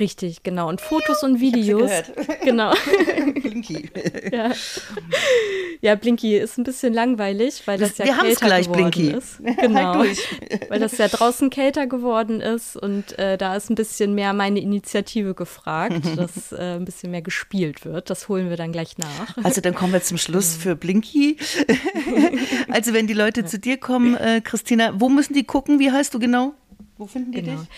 Richtig, 0.00 0.42
genau. 0.42 0.68
Und 0.68 0.80
Fotos 0.80 1.22
und 1.22 1.40
Videos. 1.40 1.90
Genau. 2.44 2.72
Blinky. 3.42 3.90
ja. 4.32 4.52
ja, 5.80 5.94
Blinky 5.96 6.36
ist 6.36 6.58
ein 6.58 6.64
bisschen 6.64 6.92
langweilig, 6.92 7.62
weil 7.66 7.78
das, 7.78 7.94
das 7.94 8.06
ja 8.06 8.16
Wir 8.16 8.22
kälter 8.22 8.46
gleich, 8.46 8.66
geworden 8.66 8.90
Blinky. 8.90 9.16
ist. 9.16 9.38
Genau. 9.60 10.04
weil 10.68 10.78
das 10.78 10.96
ja 10.98 11.08
draußen 11.08 11.50
kälter 11.50 11.86
geworden 11.86 12.40
ist 12.40 12.76
und 12.76 13.18
äh, 13.18 13.36
da 13.36 13.56
ist 13.56 13.70
ein 13.70 13.74
bisschen 13.74 14.14
mehr 14.14 14.32
meine 14.32 14.60
Initiative 14.60 15.34
gefragt, 15.34 16.02
dass 16.16 16.52
äh, 16.52 16.76
ein 16.76 16.84
bisschen 16.84 17.10
mehr 17.10 17.22
gespielt 17.22 17.84
wird. 17.84 18.10
Das 18.10 18.28
holen 18.28 18.48
wir 18.48 18.56
dann 18.56 18.70
gleich 18.70 18.96
nach. 18.98 19.36
Also 19.42 19.60
dann 19.60 19.74
kommen 19.74 19.92
wir 19.92 20.02
zum 20.02 20.18
Schluss 20.18 20.56
für 20.56 20.76
Blinky. 20.76 21.36
also 22.68 22.92
wenn 22.92 23.06
die 23.06 23.14
Leute 23.14 23.44
zu 23.44 23.58
dir 23.58 23.76
kommen, 23.76 24.16
äh, 24.16 24.40
Christina, 24.42 24.92
wo 25.00 25.08
müssen 25.08 25.34
die 25.34 25.44
gucken? 25.44 25.80
Wie 25.80 25.90
heißt 25.90 26.14
du 26.14 26.18
genau? 26.18 26.54
Wo 26.96 27.06
finden 27.06 27.32
die 27.32 27.42
genau. 27.42 27.60
dich? 27.60 27.68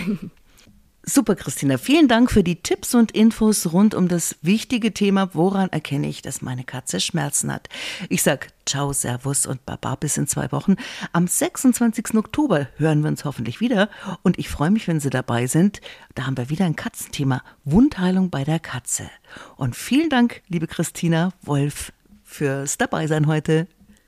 Super, 1.06 1.36
Christina. 1.36 1.76
Vielen 1.76 2.08
Dank 2.08 2.30
für 2.30 2.42
die 2.42 2.56
Tipps 2.56 2.94
und 2.94 3.12
Infos 3.12 3.72
rund 3.72 3.94
um 3.94 4.08
das 4.08 4.36
wichtige 4.40 4.94
Thema, 4.94 5.34
woran 5.34 5.68
erkenne 5.68 6.08
ich, 6.08 6.22
dass 6.22 6.40
meine 6.40 6.64
Katze 6.64 6.98
Schmerzen 6.98 7.52
hat. 7.52 7.68
Ich 8.08 8.22
sag 8.22 8.48
Ciao, 8.64 8.94
Servus 8.94 9.44
und 9.44 9.66
Baba 9.66 9.96
bis 9.96 10.16
in 10.16 10.26
zwei 10.26 10.50
Wochen. 10.50 10.76
Am 11.12 11.26
26. 11.26 12.14
Oktober 12.14 12.68
hören 12.78 13.02
wir 13.02 13.08
uns 13.08 13.26
hoffentlich 13.26 13.60
wieder 13.60 13.90
und 14.22 14.38
ich 14.38 14.48
freue 14.48 14.70
mich, 14.70 14.88
wenn 14.88 14.98
Sie 14.98 15.10
dabei 15.10 15.46
sind. 15.46 15.82
Da 16.14 16.24
haben 16.24 16.38
wir 16.38 16.48
wieder 16.48 16.64
ein 16.64 16.76
Katzenthema. 16.76 17.42
Wundheilung 17.64 18.30
bei 18.30 18.44
der 18.44 18.58
Katze. 18.58 19.10
Und 19.56 19.76
vielen 19.76 20.08
Dank, 20.08 20.40
liebe 20.48 20.66
Christina 20.66 21.34
Wolf, 21.42 21.92
fürs 22.22 22.78
Dabeisein 22.78 23.26
heute. 23.26 23.66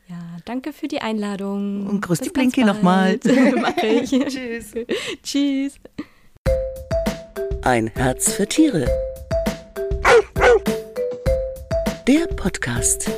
Ja, 0.08 0.16
danke 0.46 0.72
für 0.72 0.88
die 0.88 1.02
Einladung. 1.02 1.86
Und 1.86 2.00
grüß 2.00 2.20
Bis 2.20 2.28
die 2.28 2.32
Blinky 2.32 2.64
nochmal. 2.64 3.20
Mach 3.60 3.76
ich. 3.82 4.10
Tschüss. 4.10 4.72
Tschüss. 5.22 5.78
Ein 7.66 7.90
Herz 7.96 8.32
für 8.32 8.46
Tiere. 8.46 8.86
Der 12.06 12.28
Podcast. 12.28 13.10